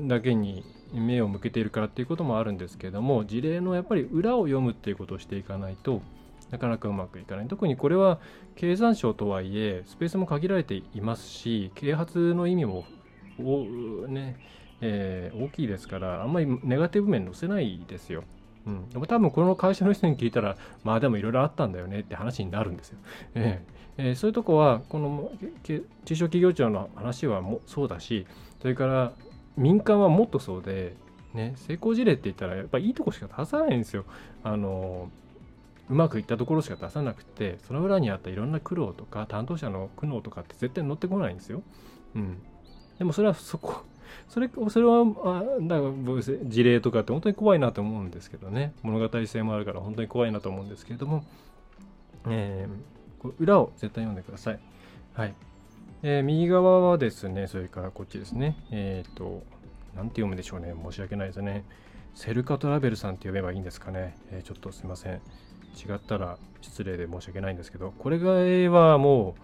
[0.00, 6.00] だけに目を向けているからっていうこともあるんですけれども事例のやっぱり裏を読むっていうことをしていかないと
[6.50, 8.18] なかなかうまくいかない特にこれは
[8.56, 12.84] 経産省とはいえスペースも限られていますし啓発の意味も
[14.08, 14.36] ね、
[14.80, 18.24] えー、大きいですからあんまりネガティブ面載せないですよ。
[18.66, 22.98] うん、多分この会社の人に聞いたらまあでもいろいろあったんだよねって話になるんですよ。
[23.34, 25.32] えー、えー、そういうとこはこの
[25.64, 28.26] 中小企業庁の話はもそうだし
[28.60, 29.12] それから
[29.56, 30.94] 民間はもっとそうで、
[31.34, 34.04] ね、成功事例って言ったらやっぱいいとこしか出さないんですよ。
[34.44, 35.10] あの
[35.90, 41.62] うまくいったところしか出さなくてその裏にあったいろんな苦労とか担当者の苦悩とかって絶対乗ってこないんですよ。
[42.14, 42.38] うん、
[42.98, 43.84] でもそれはそこ
[44.28, 51.24] それそれはあだから事例とかって本当に怖いなと思うんですけどね物語性もあるから本当に怖いなと思うんですけれども、
[52.26, 54.60] えー、裏を絶対読んでください。
[55.14, 55.34] はい
[56.02, 59.42] えー、右側はですね、それからこっちですね、えっ、ー、と、
[59.96, 61.64] なんて読むでしょうね、申し訳ないですね。
[62.14, 64.16] セルカトラベルさんって呼べばいいんですかね。
[64.30, 65.20] えー、ちょっとすいません。
[65.78, 68.30] 違ったら失礼で申し訳ないんですけど、これが
[68.78, 69.34] はも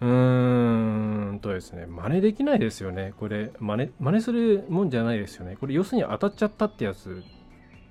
[0.00, 3.12] う、うーんとですね、真似できないですよね。
[3.18, 5.56] これ、真似、真似するもんじゃないですよね。
[5.60, 7.22] これ、要するに当たっちゃったってやつ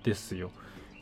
[0.04, 0.50] ですよ。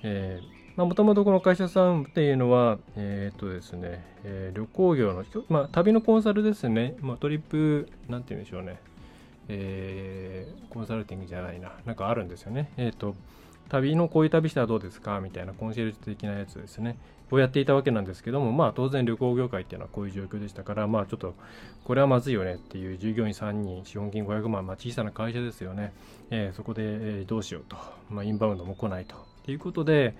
[0.03, 6.95] えー、もともとこの会社さんっていうのは、えっ、とですね、えー、旅行業の、まあ、旅のコンサルですね。
[6.99, 8.77] まあ、トリップ、なんて言うんでしょうね。
[9.47, 11.71] えー、コンサルティングじゃないな。
[11.85, 12.69] なんかあるんですよね。
[12.75, 13.15] えっ、と、
[13.69, 15.19] 旅のこういう旅したらどうですか？
[15.19, 16.97] みたいなコンシェルジュ的なやつですね。
[17.29, 21.35] をやっていたわけなんですけども、まあ当然旅行業界っていうのはこういう状況でしたから、まあちょっと
[21.83, 25.93] これはまずいよねっていう従業員3人、資本金500万、まあ小さな会社ですよね。
[26.29, 27.75] えー、そこで、えどうしようと、
[28.09, 30.15] まあインバウンドも来ないとっていうことで、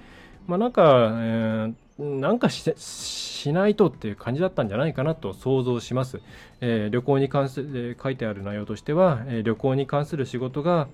[0.48, 6.22] まあ、なんか、えー、なんかしないとっていう感じだったんじゃないかなと想像します。
[6.62, 10.88] えー、旅行に関する、えー、書いてある内容としては、えー、旅行に関する仕事が、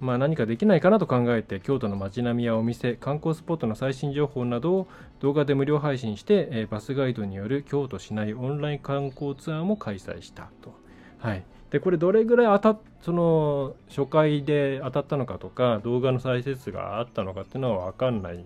[0.00, 4.88] まあ、何かできないかなと考えて京都の街並みやお店観光スポットの最新情報などを
[5.20, 10.72] 動画で無料配信して、えー、バスガイドによる京都市内オンライン観光ツアーも開催したと。
[11.18, 18.44] はい、でこれどれぐらい当たその初回で当たったのかとか動画の再生数があったのかっていうのは分かんない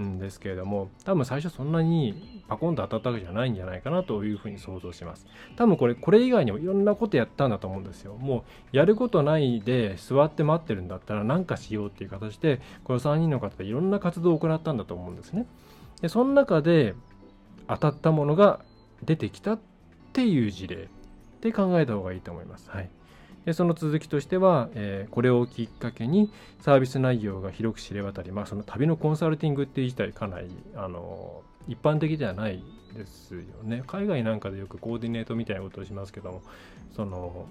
[0.00, 5.26] んですけれども多分最初そんなにパコンと当たったわけじゃないんじゃないかなというふうに想像します。
[5.56, 8.14] 多分これこれ以外にもいろんなことやったんだと思うんですよ。
[8.16, 15.46] もうやることないで座って待ってるんだったら何かしようっていう形でこの3人の方でいろんな活動を行ったんだと思うんですね。
[16.02, 16.94] でその中で
[17.68, 18.60] 当たったものが
[19.04, 19.58] 出てきたっ
[20.12, 20.88] ていう事例っ
[21.40, 22.70] て考えた方がいいと思います。
[22.70, 22.90] はい。
[23.44, 26.30] でその続きとしては、えー、これをきっかけに
[26.60, 32.62] サービス内容が広く知れ渡り、まあ、その旅のコンサルティングって自体かなりあの一般的ではない
[32.94, 33.82] ですよね。
[33.86, 36.42] 海外なんかでよくコーディネートみたいなことをしますけども、
[36.94, 37.46] その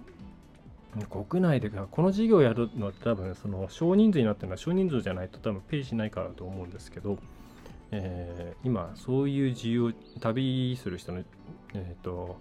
[1.10, 7.18] 国内でこの事業をやるのは多分その少人数になってるのは少人数じゃないと多分ペイしないからだと思うんですけど、
[7.92, 11.24] えー、今そういう需要旅する人の、
[11.74, 12.38] えーと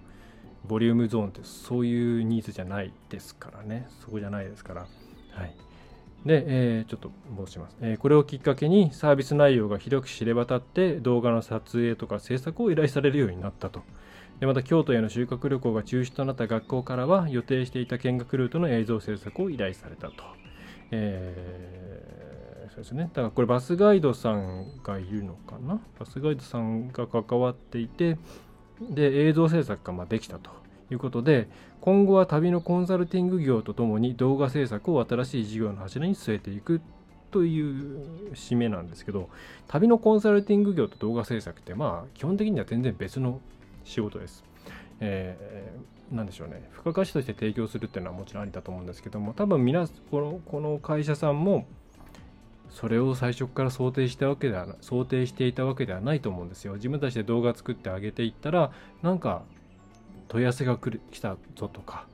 [0.67, 3.89] ボリュームゾーンってそういうニーズじゃないですからね。
[4.01, 4.81] そこじゃないですから。
[4.83, 4.87] は
[5.45, 5.55] い。
[6.25, 13.83] で、えー、ちょっと戻します、えー、これをきっかけにサービス内容が広く知れ渡って動画の撮影とか制作を依頼されるようになったと。
[14.39, 20.13] でまた京都への修学旅行が中止となった学校からは予定していた見学ルートの映像制作を依頼されたと。
[20.93, 23.11] えー、そうですね。
[23.13, 25.81] だからこれバスガイドさんがいるのかな？
[25.99, 28.17] バスガイドさんが関わっていて、
[28.91, 30.51] で映像制作がまできたと
[30.91, 31.49] いうことで
[31.81, 36.81] 今後は旅のコンサルティング業とともに動画制作を新しい事業の柱に据えていく
[37.31, 39.31] という締めなんですけど
[39.67, 43.41] 旅のコンサルティング業と動画制作ってまあ基本的には全然別の
[43.85, 44.45] 仕事です。
[45.01, 51.67] えー、なんでしょうね付加価値として提供するっていうのはもちろんありだと思うんですけども多分皆このこの会社さんも
[52.73, 56.75] それを最初から想定したわけでは想定していたわけではないと思うんですよ。
[56.75, 59.43] 自分たちで動画作ってあげていったらなんか
[60.29, 62.07] 問い合わせが来る来たぞとか、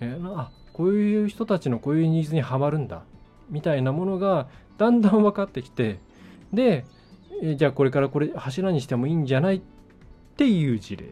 [0.00, 3.02] えー、あこういう人たちのこういうニーズにはまるんだ
[3.50, 5.98] みたいなものがだんだん分かってきて
[6.52, 6.86] で、
[7.42, 9.60] えー、じゃあこれからこれ柱にしてもいいんじゃないっ
[10.36, 11.04] ていう事例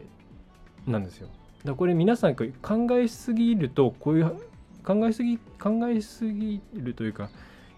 [0.87, 1.27] なんですよ。
[1.63, 2.45] だこれ皆さん考
[2.91, 4.35] えすぎるとこういう
[4.83, 7.29] 考えすぎ考えすぎるというか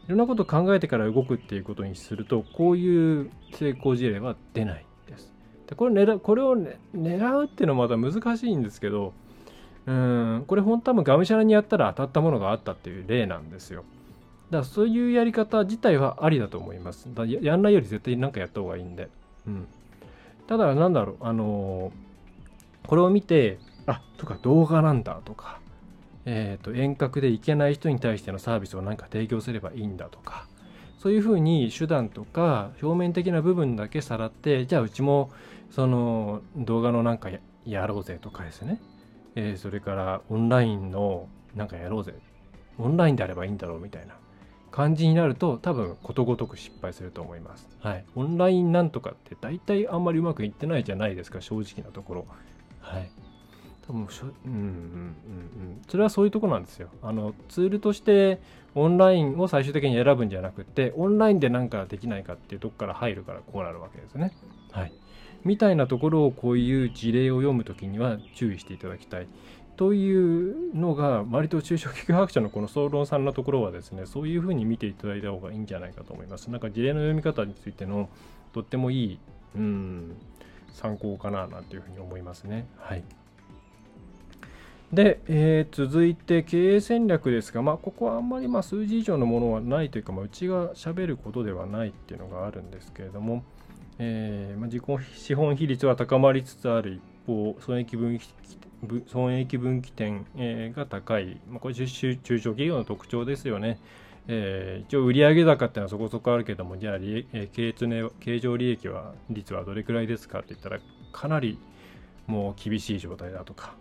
[0.10, 5.34] ろんなことを考えてから動くっていうことにするとこういう成功事例は出ないです。
[5.68, 9.14] でこれ狙これを、ね、狙うっていうのはまだ難しいんですけど
[9.86, 13.84] うんこれ本当多分がむしゃらにやったら当たったものがあったっていう例なんですよ。
[14.50, 17.08] だからそういうやり方自体はありだと思います。
[17.14, 19.10] だやんないより絶対何かやった方がいいんで。
[19.48, 19.68] うん、
[20.48, 25.60] ただなんだろうあのー、これを見てあとか動画なんだとか
[26.32, 30.46] えーと、遠隔で行けない人に対してのサービスを何か提供すればいいんだとか
[31.00, 35.32] そういうふうに手段とか表面的な部分だけさらってじゃあうちも
[35.72, 37.32] その動画のなんか
[37.66, 38.80] やろうぜとかですね、
[39.36, 42.14] えー、それからオンラインのなんかやろうぜ
[42.78, 44.14] オンラインであればいいんだろうみたいな
[44.70, 47.68] 感じになると多分ことごとく失敗すると思います。
[47.80, 48.06] はい。
[48.16, 52.28] オンラインなんとかって大体あんまりうまくいってないじゃないですか正直なところ。
[52.80, 53.10] はい。
[54.46, 55.82] うんうんうんうん。
[55.88, 56.90] それはそういうとこなんですよ。
[57.02, 58.40] あのツールとして
[58.76, 64.34] オンラインを最終的に選ぶんじゃなくてオンラインで何かできないかっていうとこから入るからこうなるわけですね。
[64.72, 64.94] はい。
[65.44, 69.28] みたいなところをこういう事例を読むときには注意していただきたい。
[69.78, 76.52] というのが割と中小企業学者のこの総論さんのところはですねそういうふうに見ていただいた方がいいんじゃないかと思います。
[76.52, 78.10] なんか事例の読み方についての
[78.52, 79.20] とってもいい
[79.56, 80.18] うん
[80.74, 82.68] 参考かななんていうふうに思いますね。
[82.78, 83.04] はい。
[84.94, 93.44] で、えー、続いて経営戦略ですが、まあ、ここはあんまりま数字以上のものはないというか、まあ、うちがしゃべることではないっていうのがあるんですけれども、
[94.00, 94.84] えーまあ、自己
[95.16, 98.28] 資本比率は高まりつつある一方、損益分岐
[99.08, 103.80] 損益分岐点、え、が高い、まあ、これ中小企業の特徴ですよね。
[104.28, 110.80] えー、一応売上高っていうのはそこそこあるけども、じゃあ、えー、経常経常利益は率はどれくらいですかって言ったら、
[111.12, 111.60] かなり
[112.26, 113.76] もう厳しい状態だとか、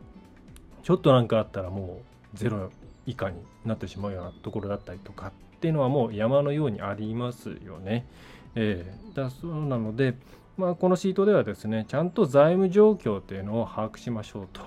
[0.88, 2.00] ちょっとなんかあったらも
[2.34, 2.70] うゼロ
[3.04, 8.06] 以下になってしまうようなところだったりとかっていうのはもう山のようにありますよね。
[8.54, 10.14] えー、だそうなので、
[10.56, 14.62] まあ、このシートではですねちゃんと財務状況っていうのを把握しましょうと。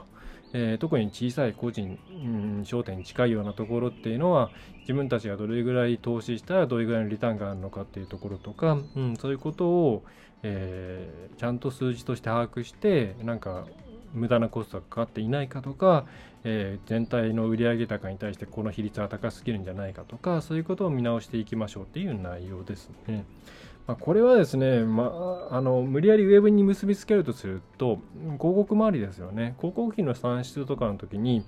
[0.53, 2.13] えー、特に小さい個人、う
[2.61, 10.03] ん、商店に近いようなところっていうのは自分たちがどれぐらい投資したらどれぐらいのリターンがあるのかっていうところとか、うん、そういうことを、
[10.43, 13.65] えー、ちゃんと数字として把握してなんか
[14.13, 16.05] 無駄なコストがかかっていないかとか、
[16.43, 23.25] えー、全体の売上高に対してこの比率は高すぎるんじゃないかとかそういうことを見直していきましょうっていう内容ですね。
[23.87, 31.43] まあ、これはですね、まあ、あの無理やりウェブに結びつけるとすると広告周りですよね広告費の算出とかの時に、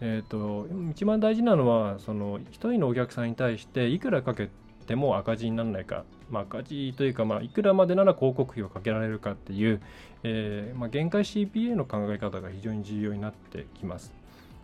[0.00, 4.50] えーと、一番大事なのはその1人のお客さんに対していくらかけ
[4.86, 9.80] ても赤字にならないか、まあ、赤字というか、まあ、いくらまでなら広告費をかけられるかっていう、
[10.22, 14.12] えーまあ、限界 CPA の考え方が非常に重要になってきます。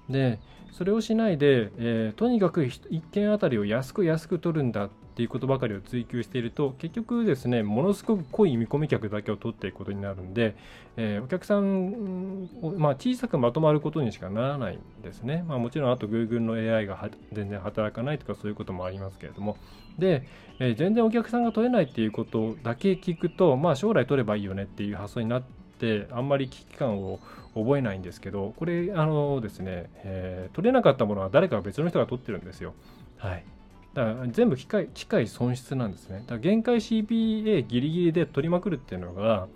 [0.09, 0.39] で
[0.73, 10.57] それをしないで、えー、とにかく1件あたりを安く安く取るんだっていうことばかりを追求していると結局ですねものすごく濃い見込み客だけを取っていくことになるんで、
[10.97, 19.59] えー、お客さんを、まあ、小さくまとまることにしかならないんですね、まあ、もちろんあと Google の AI が全然働かないとかそういうこともありますけれども
[19.99, 20.27] で、
[20.59, 25.43] えー、全然お客さんが取れないっていうことだけ聞くと、まあ、将来取ればいいよねっていう発想になっ
[25.79, 27.21] てあんまり危機感を
[27.55, 32.75] 覚えないんですけどこれあのですね、えー、取れなかったものは誰か別の人が取ってるんですよ。
[33.19, 33.45] はい、
[33.95, 36.21] だから全部機械機械損失なんですね。
[36.21, 39.49] だから限界 CPA ギリギリで取りまくるっていうのが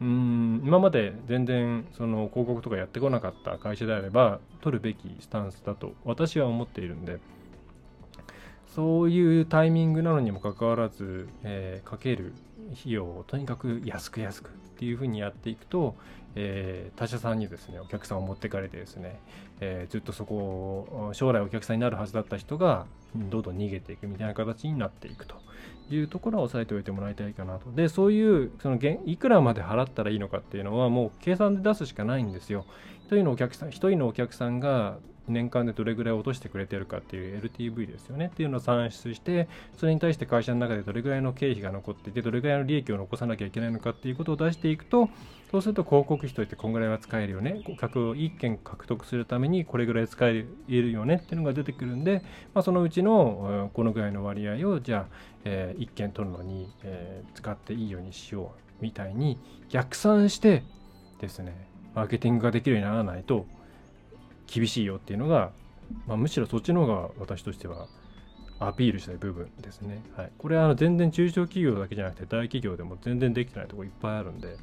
[0.00, 7.20] うん今まで全然その広告とかやってこなかった会社であれば取るべきスタンスだと私は思っているんで
[8.74, 12.32] そういうタイミングなのにもかかわらず、えー、かける
[12.72, 15.94] 費用をとにかく安く安くっていうふうにやっていくと、
[16.34, 19.20] えー、他社さんにですねお客さんを持ってかれてですね、
[19.60, 25.36] えー、ずっとそこを将来お客さんになるはずだった人がどんどん逃げていくみたいな形になっていくと
[25.90, 27.70] いうところは押さえておいてもらいたいかなと。
[27.72, 32.64] でそういうそのいくらまで払ったらいいのかっていうのはもう計算で出すしかないんですよ。
[33.10, 38.26] 1人のお客さん1人のお客さんが年間でどれぐらい落としてくれてるかっていう LTV ですよね。
[38.26, 45.08] っていうのを算出してそれに対して会社の中でどれぐらいの経費が残っていてどれぐらいの利益を残さなきゃいけないのかっていうことを出していくと
[45.50, 47.62] そうすると広告費といってこんぐらいは使えるよね。
[47.64, 52.22] 顧客を1件獲得するためにこれぐらい使えるよねっていうのが出てくるんで、
[52.54, 60.64] まあ、そのうちのこのぐらいの割合をじゃあ、え、1件取るのに、え、使っていいようにしようみたいに逆算して
[61.20, 63.46] ですねマーケティングができるようにならないと
[64.52, 65.52] 厳しいよっていうのが、
[66.06, 67.88] まあ、むしろそっちの方が私としては
[68.58, 70.02] アピールしたい部分ですね。
[70.16, 74.56] はい、これはあの全然中小企業だけじゃなくて大企業でも全然できてないところいっぱいあるんで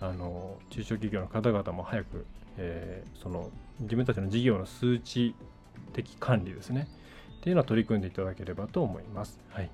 [0.00, 2.26] あの中小企業の方々も早く、
[2.58, 5.34] えー、その自分たちの事業の数値
[5.92, 6.88] 的管理ですね
[7.38, 9.40] っていうのは取り組んでいただければと思います。
[9.48, 9.70] はい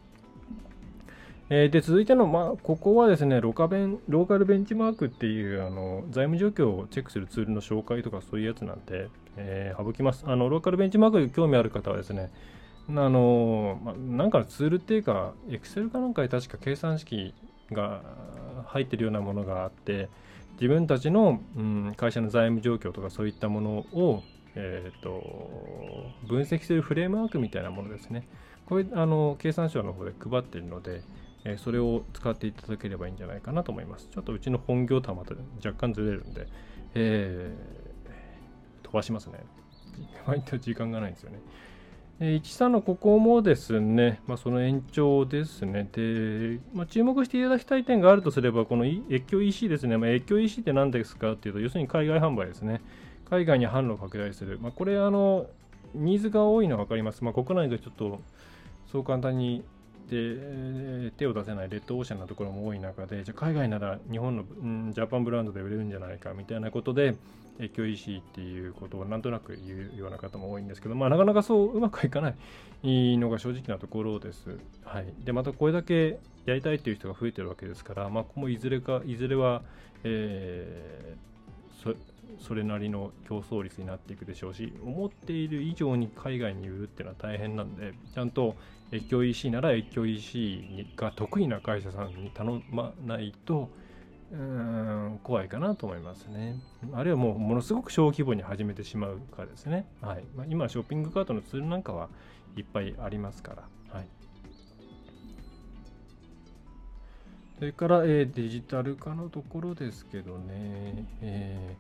[1.53, 10.25] えー、で続いての、まあ、ここはですねロカベン、ローカルベンチマークっていうあの財務状況をチェックするツールの紹介とかそういうやつなんで、えー、省きます。
[10.29, 12.31] あのローカルベンチマークに興味ある方はですね、
[12.89, 17.35] あのまあ、なんかのツールっていうか、Excel かなんかに確か計算式
[17.73, 18.03] が
[18.67, 20.09] 入ってるようなものがあって、
[20.53, 24.23] 自分たちの、うん、会社の財務状況とかそういったものを、
[24.55, 28.29] えーと、分析するフレームワークみたいなものですね。
[28.67, 31.03] これあの経産省の方で配っているので、
[31.45, 34.09] えそれを使っていただければいいんじゃないかなと思います。
[34.13, 36.47] ちょっとうちの本業とはまた若干ずれるんで、
[36.95, 39.41] えー、飛ばしますね。
[40.27, 41.41] 割と時間がないんですよね。
[42.23, 45.89] え13のここもですね、まあ、その延長ですね。
[45.91, 49.97] で、まあ、注目していただきたい点があるとすれば、この越境 EC ですね。
[49.97, 52.83] まあ、越境 EC って何ですかっていうと、要するに海外販売ですね。
[53.31, 54.59] 海外に販路を拡大する。
[54.61, 55.47] まあ、これ、あの、
[55.95, 57.25] ニーズが多いのは分かります。
[57.25, 58.21] まあ、国内でちょっと
[58.93, 59.65] そう簡単に
[60.09, 64.45] で手を出せないレッドオーシャンなところも多い中でじゃ海外なら日本の、
[64.93, 67.15] ジャパンブランドで売れるんじゃないかみたいなことで
[67.61, 72.31] 越境 EC っていうことをなんとなく言うような方も多いんですけど、まあ、なかなかそううまくいかな
[72.83, 74.59] いのが正直なところです。
[74.85, 79.63] はい、でまたこれだけやりたいっていう人が増えてるわけですから、まあ、ここもいずれかいずれは、
[80.05, 81.97] えー、
[82.41, 88.57] それなりの競争率になっていくでしょうし思っている以上に海外に売るっていうのは大変なんでちゃんと
[88.93, 93.71] 越境 EC なら越境 EC が得意な会社さんに頼まないと
[94.33, 96.57] うん怖いかなと思いますね。
[96.93, 99.87] あるいはもうものすごく小規模に始めてしまうかですね。
[100.01, 102.09] はいまあ、今、ショッピングカートのツールなんかは
[102.57, 103.69] いっぱいありますから。
[103.93, 104.07] はい、
[107.59, 111.77] それから、えー、デジタル化のところですけどね、え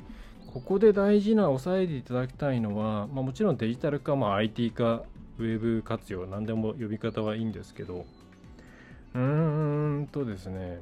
[0.47, 5.05] ー、ここで大事な押さえていただきたいのは、まあ、もちろんデジタル化、まあ、IT 化
[5.45, 8.05] ウェブ活用、何でも呼び方はいいんですけど、
[9.15, 10.81] うーんとですね、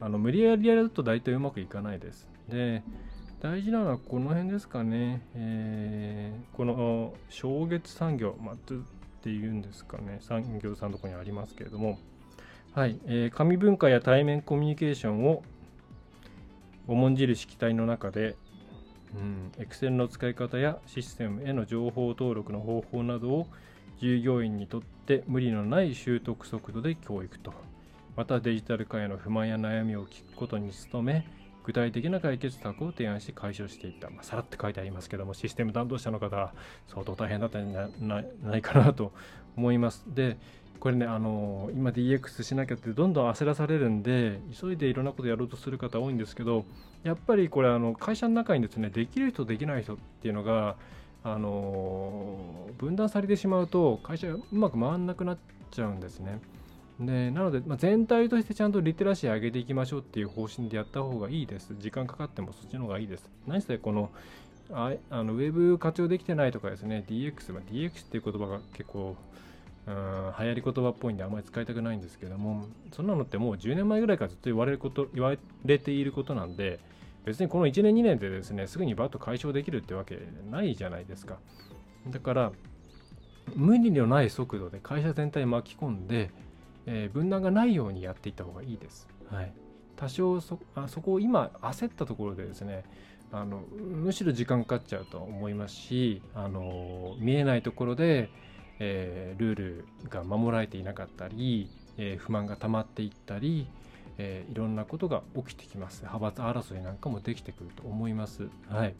[0.00, 2.26] あの無理やりやると大体うまくいかないです。
[2.48, 2.82] で、
[3.40, 5.22] 大事なのはこの辺ですかね。
[5.34, 8.58] えー、この正月産業、まあ、っ
[9.22, 10.18] ていうんですかね。
[10.20, 11.98] 産業さんのとこにありますけれども、
[12.72, 15.42] はい、えー、紙文化や対面コミュニケーションを
[16.86, 18.36] 重んじる式体の中で、
[19.14, 23.46] うん、Excel の使い方やシステムへの情報登録の方法などを
[24.00, 27.52] 従業員にとって無理のない習得速度で教育と、
[28.16, 31.26] またデジタル化への不満や悩みを聞くことに努め、
[31.64, 36.54] 具体的な解決策を提案し解消していった、まあ、さらって書いてありますけどもシステム担当者の方は
[36.88, 37.88] 相当大変だったんじゃ
[38.42, 39.12] ないかなと
[39.56, 40.04] 思います。
[40.08, 40.36] で
[40.80, 46.64] これねあの今 DX しなきゃってどんどん焦らされるんで急いでいろんなことやろうとする方多いんですけど
[47.02, 50.76] やっぱりこれあの会社の中にですねできる人できない人っていうのが
[51.22, 52.38] あの
[52.78, 55.38] 分断されてしまうと会社がうまく回らなくなっ
[55.70, 56.40] ちゃうんですね。
[56.98, 61.74] でなので、まあ、全体としてちゃんとリテラシー上げていきましょうっていう方針でやった方がいいです。
[61.78, 63.24] 時間かかってもそっちの方がいいです。
[63.46, 64.10] 何せこの
[64.72, 69.16] ああのウェブ活用できてないとかですね、DX、まあ、DX っていう言葉が結構、
[69.86, 69.94] うん、
[70.38, 76.78] 流行り言葉っぽいんであんまり使いたくないんですけども、そんなのってもう10年前ぐらいからずっと言われること、言われていることなんで、
[77.24, 80.18] 別にこの1年2年でですね、すぐにバッと解消できるってわけ
[80.50, 81.38] ないじゃないですか。
[82.08, 82.52] だから、
[83.54, 86.30] 無理のない速度で会社全体巻き込んで、
[86.86, 89.08] えー、分断がないようにやっていった方がいいです。
[89.30, 89.52] はい、
[89.96, 92.84] 多少そあそこを今焦ったところでですね
[93.32, 98.28] あのむしろ時間かかっちゃうと思いますしあの見えないところで、
[98.80, 103.68] えー、ルールが守られていなかったり、えー、不満が溜まっていったり、
[104.20, 106.02] えー、いろんなことが起きてきます。
[106.02, 108.48] 派閥争いなんかもできてくると思います。
[108.68, 108.94] はい、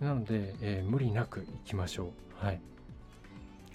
[0.00, 2.44] なので、えー無理なくいきましょう。
[2.44, 2.60] はい、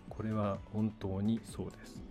[0.10, 2.04] これは本当にそうです。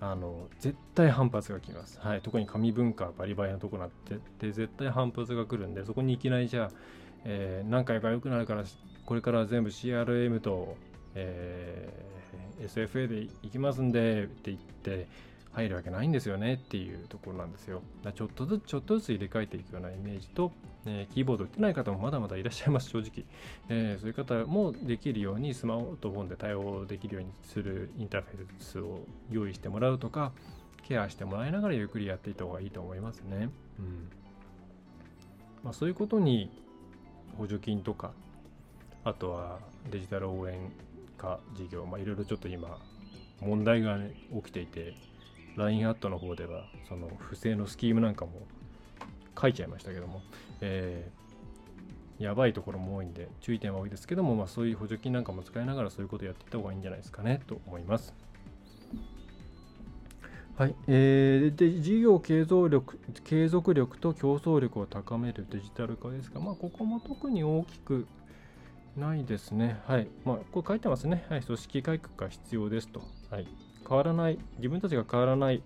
[0.00, 6.70] あの絶対反発が来ます、はい、特に紙文化バリバリなとこなってで絶対反発が来るんでそこにいきなりじゃあ、
[7.24, 8.64] えー、何回か良くなるから
[9.06, 10.76] これから全部 CRM と、
[11.14, 15.08] えー、SFA でいきますんでって言って
[15.54, 17.82] 入るわけないんですよねっていうところなんですよ。
[18.02, 20.52] だちょっとずつちょっとずつ入れ替えていくようなイメージと、
[20.84, 23.24] えー、キーボード打ってない方もまだまだいらっしゃいます、正直。
[23.68, 30.32] えー、そういう方もできるようにスマートフォンで対応できるようにするインターフェースを用意してもらうとか、
[30.82, 33.48] ケアしてもらいながらゆっくりやっていった方がいいと思いますね。
[33.78, 34.08] うん
[35.62, 36.50] まあ、そういうことに
[37.38, 38.12] 補助金とか、
[39.02, 40.70] あとはデジタル応援
[41.16, 42.78] 化事業、まあ、いろいろちょっと今
[43.40, 44.94] 問題が、ね、起きていて、
[45.56, 48.46] LINE アットの方ではその不正のスキームなんかも
[49.40, 50.22] 書いちゃいましたけども、
[50.60, 58.14] えー、やばいところも多いんで注意点は多いですけども、まあ、そういう補助金なんかも使いながらそういうことをやっていった方がいいんじゃないですかねと思います。
[60.56, 68.06] はい、えー、で事業継続力継続力と競争力を高めるデジタル化ですが、まあ、ここも特に大きく
[68.96, 69.80] ないですね。
[69.86, 70.06] はい。
[70.24, 71.26] まあ、これ書いてますね。
[71.28, 71.42] はい。
[71.42, 73.02] 組織改革が必要ですと。
[73.30, 73.48] はい。
[73.86, 75.60] 変わらない、自分たちが変わらないっ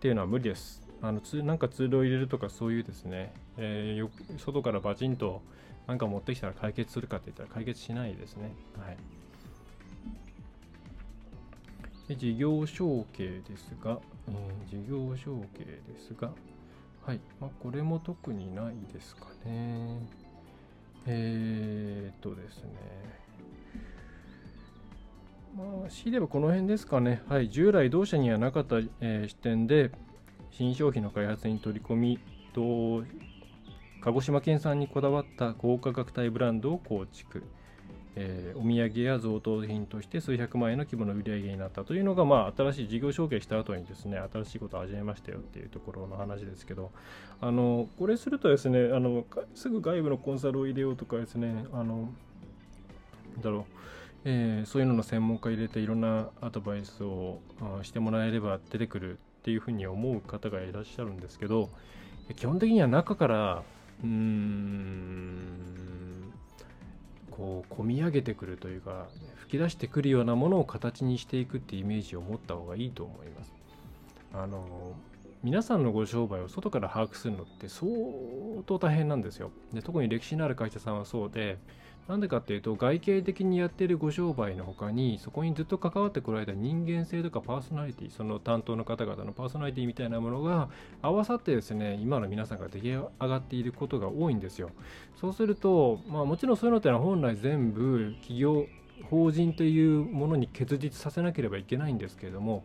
[0.00, 0.82] ていうのは無理です。
[1.00, 5.42] あのツなんかツールを入れるとかそういうですね、えー、外からバチンと
[5.88, 8.54] 何か持ってきたら解決するかって言ったら解決しないですね。
[8.78, 8.96] はい。
[12.08, 16.30] で事業承継ですが、えー、事業承継ですが、
[17.04, 17.20] はい。
[17.40, 19.98] まあ、これも特にないですかね。
[21.06, 23.21] えー、っとですね。
[25.56, 27.22] まあ、強いればこの辺ですかね。
[27.28, 29.90] はい、従来同社にはなかった、えー、視点で
[30.50, 32.18] 新商品の開発に取り込み
[32.54, 33.04] と
[34.00, 37.44] 鹿児島県産にこだわった高価格帯ブランドを構築、
[38.16, 46.90] えー、お土産や贈答品として数百万円の規模の売り上げになったというのが、まあ、新しい事業承継した後にですね新しいことを始めましたよっていうところの話ですけど。
[47.44, 49.24] あのこれするとですねあの
[49.54, 52.08] すぐ外部のコンサルを入れようとかですねあの
[53.42, 54.01] だろう。
[54.24, 57.40] えー、そういうのの専門家入れていろんなアドバイスを
[57.82, 61.70] してもらえれば出てくるっていうふうに思う方がいらっしゃるんですけど
[62.36, 63.62] 基本的には中から
[64.02, 66.32] うーん
[67.30, 73.52] こう込み上げてくるというか吹き出してくるようなものを形にしていくっていうイメージを持った方がいいと思います。
[74.34, 74.94] あの
[75.42, 77.90] 皆さんのご商売を外から把握するのって相
[78.64, 79.50] 当大変なんですよ。
[79.72, 81.58] で特に歴史のある会社さんはそうで
[82.08, 90.68] なんでかっていうと外形的にやってるご商売の他にそこにずっと関わってこられた人間性とかパーソナリティその担当の方々のパーソナリティみたいなものが
[91.00, 94.70] 合わさってですね今の皆さんが出来上がっていることが多いんですよ。
[95.20, 98.66] そうするとまあもちろんそういうのってのは本来全部企業
[99.08, 102.64] 法人というものに結実させなければいけないんですけれども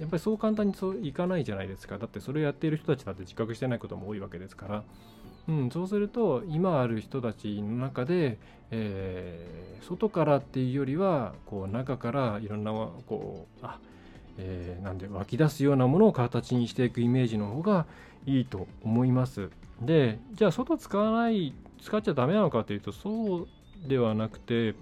[0.00, 1.98] やっぱりそう簡単にそういかないじゃないですか。
[1.98, 4.84] だってそれをやっている人たちだって自覚してないことも多いわけですから。
[5.48, 8.38] うん、そうすると今ある人たちの中で、
[8.70, 13.78] えー、外からっていうよりはこう中からいろんなこうあ、
[14.36, 17.86] えー、なんで湧き出すようなものを形にしていくイメージの方が
[18.26, 19.48] いいと思います。
[19.80, 23.48] でじゃあ外使わない使っちゃダメなのかというとそう
[23.86, 24.74] ではなくて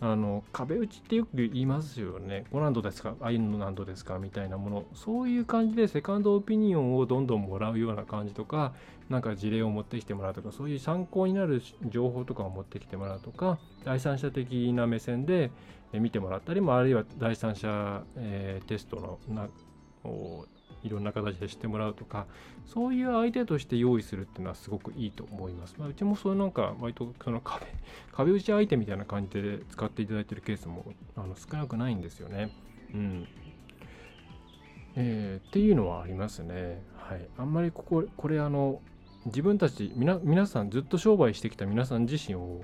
[0.00, 2.44] あの壁打ちってよく言いますよね。
[2.52, 3.16] 5難度ですか？
[3.20, 4.20] ああいうの難度ですか？
[4.20, 4.84] みたいなもの。
[4.94, 8.74] そういう感じでセカンドオピニオンをどんどんもらうような感じとか、
[9.08, 15.50] なんか事例を持ってきてもらうとか、そういう参考になる情報とかを持ってきてもらうとか、第三者的な目線で
[15.92, 19.48] 見てもらったりも、あるいは第三者、えー、テストのな
[20.82, 22.26] いろんな形でしてもらうとか
[22.66, 27.66] そういう相手として用意するっていうのはすごくいいと思います、まあ、うちもそういうなんか割とその壁
[28.12, 30.84] 壁打ち相手みたいな感じで使っていただいてるケースも
[31.16, 32.50] あの少なくないんですよね。
[32.94, 33.28] うん。
[34.96, 36.82] えー、っていうのはありますね。
[36.96, 37.28] はい。
[37.38, 38.80] あんまりこここれあの
[39.28, 42.62] 自分たち皆さんずっと商売してきた皆さん自身を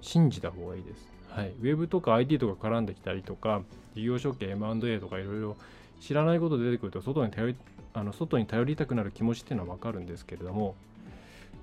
[0.00, 1.08] 信じた方がいいです。
[1.30, 3.62] はい、ウェブとか IT とか絡んできたりとか
[3.94, 5.56] 事業承継 M&A とかいろいろ
[6.00, 7.56] 知らないこと出てくると外に頼り
[7.92, 10.76] あの外に頼りたくなる気持ちっていうのは分かるんですけれども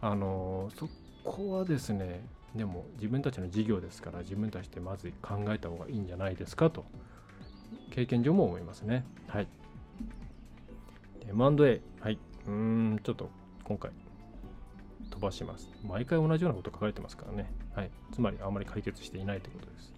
[0.01, 0.89] あのそ
[1.23, 2.25] こはですね
[2.55, 6.83] でも自分たちの事業ですから自分たちでまず考えた方がいいんじゃないですかと
[7.91, 9.05] 経験上も思いますね。
[9.27, 9.47] はい。
[11.29, 12.19] M&A はい。
[12.47, 13.29] うんちょっと
[13.63, 13.91] 今回。
[15.22, 15.69] 飛ばします。
[15.88, 17.51] 毎回同じようなこと書かれてますからね。
[17.76, 17.91] はい。
[18.11, 19.93] つまりあまり解決していないということです。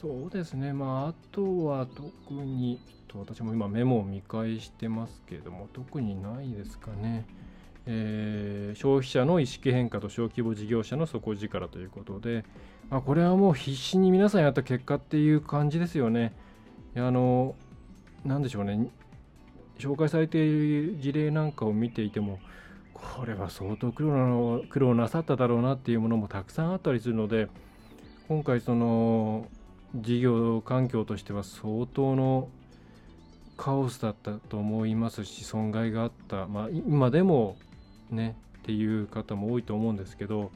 [0.00, 7.24] そうですね、まあ、あとは特に、と私も今メモを見返してますけれども、特にないですかね。
[7.86, 12.44] えー、消費者の意識変化と小規模事業者の底力ということで、
[12.90, 16.32] まあ、これはもう必死に皆さんやった結果っていう感じですよね。
[16.96, 17.54] あの、
[18.24, 18.90] なんでしょうね、
[19.78, 22.40] 紹介されている事例なんかを見ていても、
[22.96, 27.48] これは相当苦労な苦労なさっただろうなっていうものもたくさんあったりするので、
[28.28, 29.46] 今回その
[29.94, 32.48] 事業環境としては相当の
[33.56, 37.56] カオスだったと思いますし損害があった、まあ、今でも
[38.10, 40.50] ねっていう方も多いと思うんですけど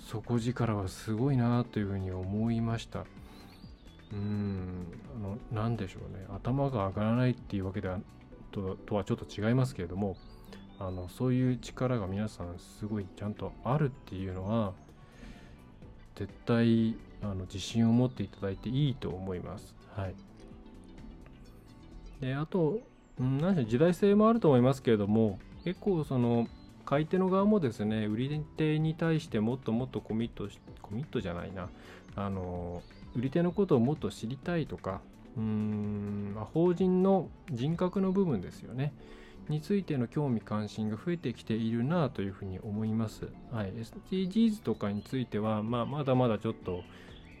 [0.00, 3.04] 底力はすごいなというふうに思いました。
[4.12, 6.24] うんあの何でしょうね。
[6.28, 7.98] 頭が上がらないっていうわけでは
[8.52, 10.16] ととはちょっと違いますけれども
[10.86, 14.74] あのそういう力が皆さんすごいちゃんとあるっていうのは
[16.14, 19.74] 絶対あの自信を持っていただいていいと思います。
[19.96, 20.14] はい。
[22.20, 22.80] で、あと、
[23.22, 26.46] ん、何し時代性もあると思いますけれども、結構その、
[26.84, 31.68] 買い手の側もですね、売り手に対してもっともっとコミットし、コミットじゃないな、
[32.14, 32.82] あの、
[33.16, 35.00] 売り手のことをもっと知りたいとか、
[35.36, 38.92] うーん、まあ、法人の人格の部分ですよね。
[39.48, 43.28] についての興味関心が増えてきているなというふうに思います。
[43.52, 43.72] はい、
[44.10, 46.82] SDGs とかについては、まあ、まだまだちょっと、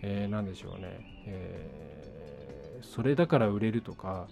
[0.02, 4.26] えー、何でしょうね、えー、それだから売れるとか、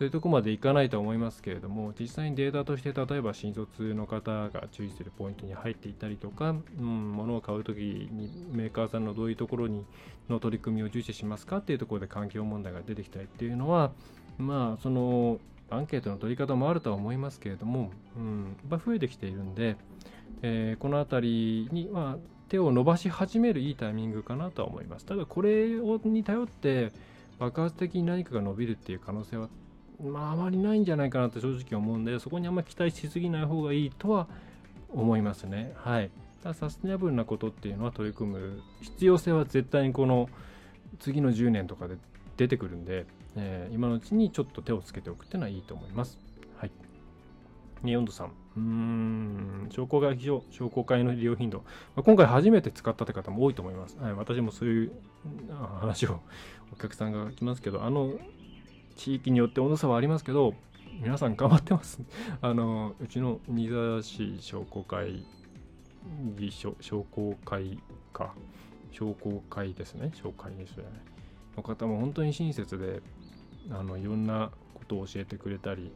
[0.00, 9.84] そういうとこまでいかないと思いますけれども、実際にデータとして例えば新卒の方が注意するポイントに入っていたりとか、うん、物を買うときにメーカーさんのどういうところに
[10.30, 13.92] の取り組みを重視しますかっていうところで環境問題が出てきたりっていうのは、
[14.38, 15.38] まあ、その
[15.70, 19.76] アンケートの取り方もあるとは思いますけれども、うん、やっ増えてきているんで、
[20.42, 25.06] えー、この辺りに、まあ、手を伸ばし始めるいいタイミングかなとは思います。
[25.06, 26.92] ただ、これをに頼って
[27.38, 29.48] 爆発的に何かが伸びるっていう可能性は、
[30.02, 34.26] まあ、あまりないんじゃないかなって正直思うんで、そこにあんまり期待しすぎない方がいいとは
[34.88, 35.72] 思いますね。
[35.76, 36.10] はい。
[36.42, 40.28] ただ、サステナブルなことっていうのは取り組む必要性は絶対にこの
[40.98, 41.96] 次の10年とかで
[42.36, 43.06] 出てくるんで、
[43.36, 46.18] えー、今のうちにちょっと手をつけておくっていうのはいいと思います。
[46.56, 46.70] はい。
[47.84, 48.32] 4度さん。
[48.56, 51.58] うーん、商工会費商工会の利用頻度。
[51.94, 53.96] まあ、今回初めて使ったって方も多いと思います。
[53.98, 54.92] はい、私もそういう
[55.80, 56.20] 話を
[56.72, 58.14] お客さんが来ますけど、あの、
[58.96, 60.54] 地域によって温度差はありますけど、
[61.00, 62.00] 皆さん頑張ってます。
[62.42, 65.24] あの、うちの新沢市商工会
[66.36, 67.78] 議所、商工会
[68.12, 68.34] か。
[68.92, 70.10] 商工会ですね。
[70.14, 70.90] 商会ですよね。
[71.56, 73.00] の方も本当に親切で、
[73.70, 75.92] あのいろんなことを教えてくれたり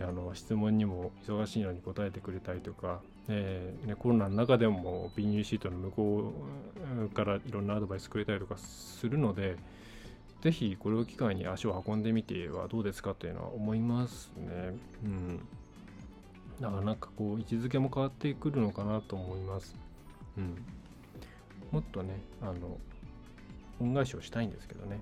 [0.00, 6.32] あの質問にも忙しいのに答えてくれたりとか、えーね、コロナの中でもビニールシートの向こ
[7.04, 9.56] うからいろんなアドバイスくれたりとかするので
[10.42, 14.74] ぜひこれを機会に足を運んでみてはどうですかというのは思いますね。
[15.04, 15.40] うん。
[16.60, 19.76] だからなんかこう位置づけも変わってくるのかなと思います。
[20.38, 20.64] うん。
[21.70, 22.78] もっとね、あの、
[23.80, 25.00] 恩返しをしたいんですけどね。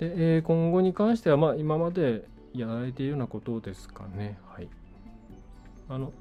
[0.00, 4.38] で、えー、今後に関しては、まあ、今までやられているようなことですかね。
[4.48, 4.68] はい。
[5.88, 6.12] あの、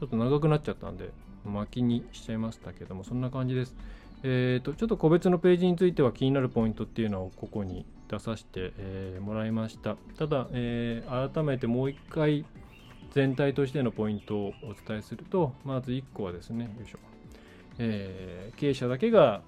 [0.00, 1.10] ちょっと長くなっちゃったんで
[1.44, 3.76] 巻きにしちゃいましたけどもそんな感じです
[4.22, 12.44] えーと、ちょっと個別のページについては気になるポイントっていうのをここに出させて、えー、もらいましたただ、えー、改めてもう一回
[13.12, 16.98] 全体としてのポイントをお伝えするとまず1個はですねよいしょ、
[17.78, 19.40] えー、経営者だけが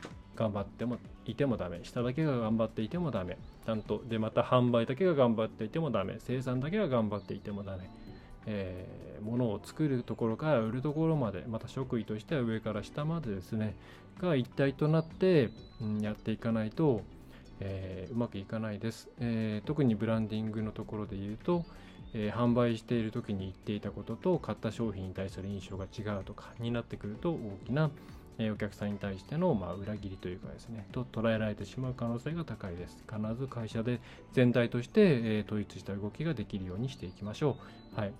[0.43, 7.88] 頑張ってもいてもダメ下だけが頑張っていてもダメちゃんとでまた販売だけが頑張っていてもダメ生産だけが頑張っていてもダメ
[8.45, 13.76] えー、物を作るところから売るところまでまた職位としては上から下までですね
[14.20, 17.03] が一体となって、うん、やっていかないと、
[17.61, 21.64] えー、うまくいかないです、えー、特にブランディングのところで言うと、
[22.14, 27.90] え販売している時に言っていたことと買った商品に対する印象が違うとかになってくると大きな
[28.45, 33.05] えお客さんに対しての、まあ、裏切りというかですね、と捉えられてしまう可能性が高いです。
[33.11, 34.01] 必ず会社で
[34.32, 37.57] 全体として、え統一した動きができるようにしていきましょ
[37.97, 38.01] う。
[38.01, 38.12] はい。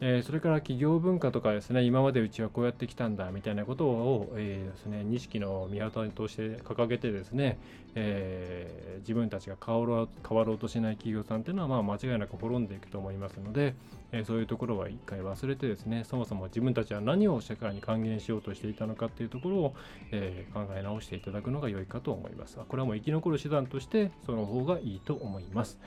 [0.00, 7.58] え、それから企業文化とかですね、今までうちはこうやってきたんだみたいなことを、えー、ですね、錦の見旗として掲げてですね、
[7.94, 13.74] えー、自分たちが変わろうとしない企業さんっていうのは、まあ、間違いなく滅んでいくと思いますので、
[14.12, 19.74] えそういうところは一回忘れてですね、そもそも自分たちは何を社会に還元しようとしていたのかっていうところを、
[20.12, 22.56] え考え直していただくのが良いかと思います。
[22.56, 25.78] これはもう生き残る手段としてその方がいいと思います。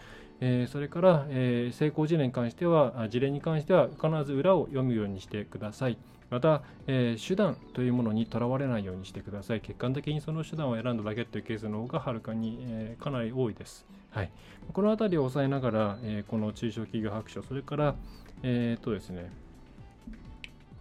[0.41, 5.97] え、それから、え、成功事例に関しては、事例に関しては必ず裏を読むようにしてください。
[6.29, 9.61] また、えー、手段というものにとらわれないようにしてください。
[9.61, 13.85] 客観的にその手段を選んだだけというケースの方がはるかに、えー、かなり多いです。
[14.11, 14.31] はい、
[14.73, 17.95] このあたりを押さえながら、えー、この中小企業白書、それから、
[18.43, 19.31] えっ、とですね、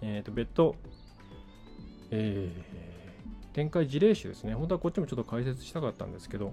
[0.00, 0.76] えっ、と、別途、
[2.10, 2.50] え
[3.52, 4.54] 展開事例集ですね。
[4.54, 6.52] 本当はこっちもちょっと解説したかったんですけど、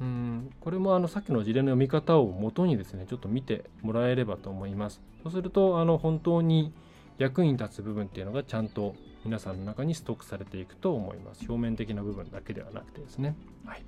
[0.00, 6.72] うんこれもあのさっきの事例の読み方をもとにですねちょっと見てもらえればと思いますそうするとあの本当に
[7.18, 8.94] 役に立つ部分っていうのがちゃんと
[9.24, 11.44] 皆さんの中にストックされていくと思います。
[11.48, 13.36] 表面的な部分だけではなくてですね。
[13.64, 13.84] はい。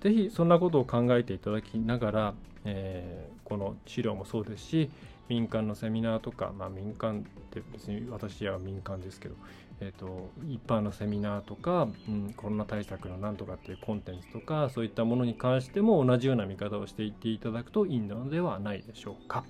[0.00, 2.34] ぜひそんなことを考えていただきながら、
[2.64, 4.90] えー、この資料もそうですし
[5.28, 9.34] 民間のセミナーとか、まあ、民間って別に私は民間ですけど、
[9.80, 19.44] えーと、一般のセミナーとか、うん、コロナ対策のなんとかっていうコンテンツとかそういったものに関しても同じような見方をしていっていただくといいのではないでしょうか。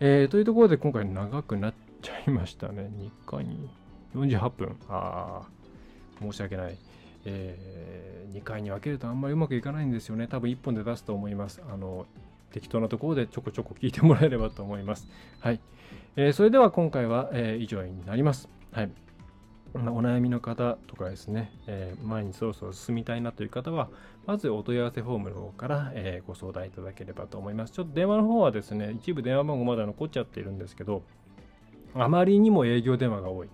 [0.00, 2.90] えー、というところで今回長くなっちゃいましたね。
[2.98, 3.70] 2回に
[4.14, 4.76] 48分。
[4.88, 5.48] ああ、
[6.20, 6.76] 申し訳ない。
[7.26, 10.26] えー、2回に分けるとあんまりうまくいかないんですよね。
[10.26, 11.62] 多分1本で出すと思います。
[11.68, 12.06] あの
[12.52, 15.08] 適当なところでちょこちょこ聞いてもらえればと思います。
[15.40, 15.60] はい。
[16.16, 18.48] えー、それでは今回は、えー、以上になります。
[18.72, 18.90] はい。
[19.74, 23.88] お悩みの方とかですね、えー、前にそろそろ進みたいなという方は、
[24.26, 27.72] まずお問い合わせフォームの方から、えー、ご相談いただければと思います。
[27.72, 31.02] ちょっと電話の方はですね、一部電話番号まだ残っちゃっているんですけど、
[31.94, 33.48] あまりにも営業電話が多い。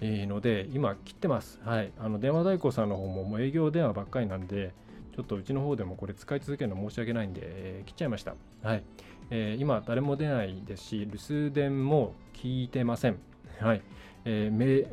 [0.00, 1.60] え、ので、今切ってます。
[1.64, 1.92] はい。
[1.98, 4.74] あの、電話代行さんの方ももう営業電話ばっかりなんで、
[5.16, 8.34] ちょっとうちの方でもこれ使い続けるの申し訳ないんで、えー、切っちゃいました。
[8.62, 8.84] はい。
[9.30, 13.16] えー、今、誰も出ないですし、留守電も聞いてません。
[13.60, 13.82] はい。
[14.24, 14.86] えー、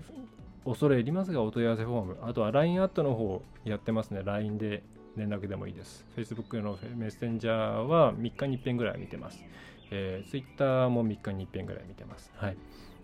[0.66, 4.22] 恐れ入りますが、お問い合わせフォーム、あとは LINE アットの方やってますね。
[4.24, 4.84] LINE で
[5.16, 6.06] 連絡でもいいです。
[6.16, 9.44] Facebook のメッセンジャーは3日に1遍ぐらい見てます。
[9.92, 12.32] えー、Twitter も3日に1遍ぐらい見てます。
[12.36, 12.58] はい。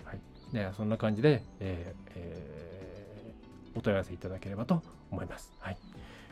[0.06, 0.20] はい、
[0.54, 4.82] でそんな感じで、えーえー、お問い合わせいただければと
[5.12, 5.54] 思います。
[5.60, 5.78] はい。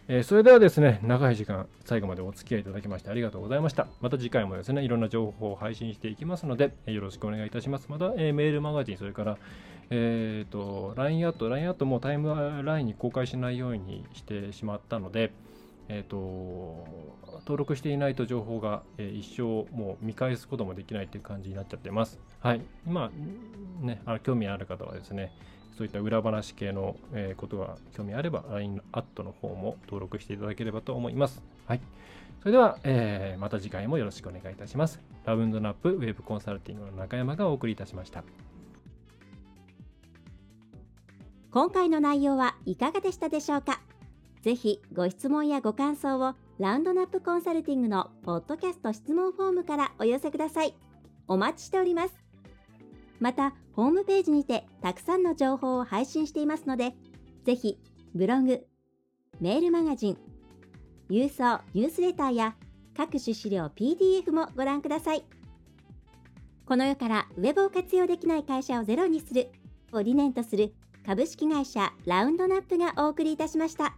[0.07, 3.87] えー、それではですね、長い時間、最後までお付き合いいただきましてありがとうございました。
[4.01, 7.87] また次回もですね、いろんな情報を配信していきますので、よろしくお願いいたします。
[7.89, 9.37] また、えー、メールマガジン、それから、
[9.89, 15.31] えっ、と、LINE アット、LINE アットもタイムラインに公開しないようにしてしまったので、
[15.87, 16.85] えっ、と、
[17.41, 19.43] 登録していないと情報が、え一生
[19.75, 22.19] もう見返すこともできないっていう感じになっちゃってます。
[22.39, 22.61] はい。
[22.87, 23.11] 今、
[23.81, 25.31] ね、あ興味ある方はですね、
[25.77, 31.43] そういった裏話系の、えことが興味あれば LINE アットの方も登録していただければと思います。
[31.67, 31.81] はい。
[32.39, 34.99] それでは、えー、また次回もよろしくお願いいたします。
[35.25, 38.23] ラウンドナップウェブコンサルティングの中山がお送りいたしました。
[41.51, 43.79] 今回の内容はいかがでしたでしょうか？
[44.45, 50.75] ぜひご質問やご感想をラウンドナップコンサルティングのポッドキャスト質問フォームからお寄せください。
[51.27, 52.13] お待ちしております。
[53.19, 56.93] また、ホームページにてたくさんの情報を配信していますので、
[57.43, 57.79] ぜひ
[58.13, 58.63] ブログ、
[59.41, 60.17] メールマガジン、
[61.09, 62.55] 郵送ニュースレターや
[62.95, 65.25] 各種資料 PDF もご覧ください。
[66.67, 69.49] この世からウェブを活用できない会社をゼロにする
[69.91, 73.95] を理念とする株式会社ラウンドナップがお送りいたしました。